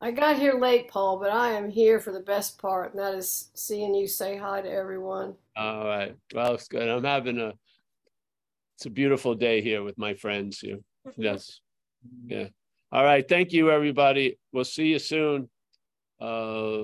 [0.00, 3.14] I got here late, Paul, but I am here for the best part, and that
[3.14, 5.34] is seeing you say hi to everyone.
[5.56, 6.14] All right.
[6.32, 6.88] Well, it's good.
[6.88, 7.52] I'm having a.
[8.76, 10.78] It's a beautiful day here with my friends here.
[11.16, 11.60] Yes.
[12.26, 12.46] Yeah.
[12.90, 13.26] All right.
[13.28, 14.38] Thank you, everybody.
[14.52, 15.48] We'll see you soon.
[16.20, 16.82] Uh,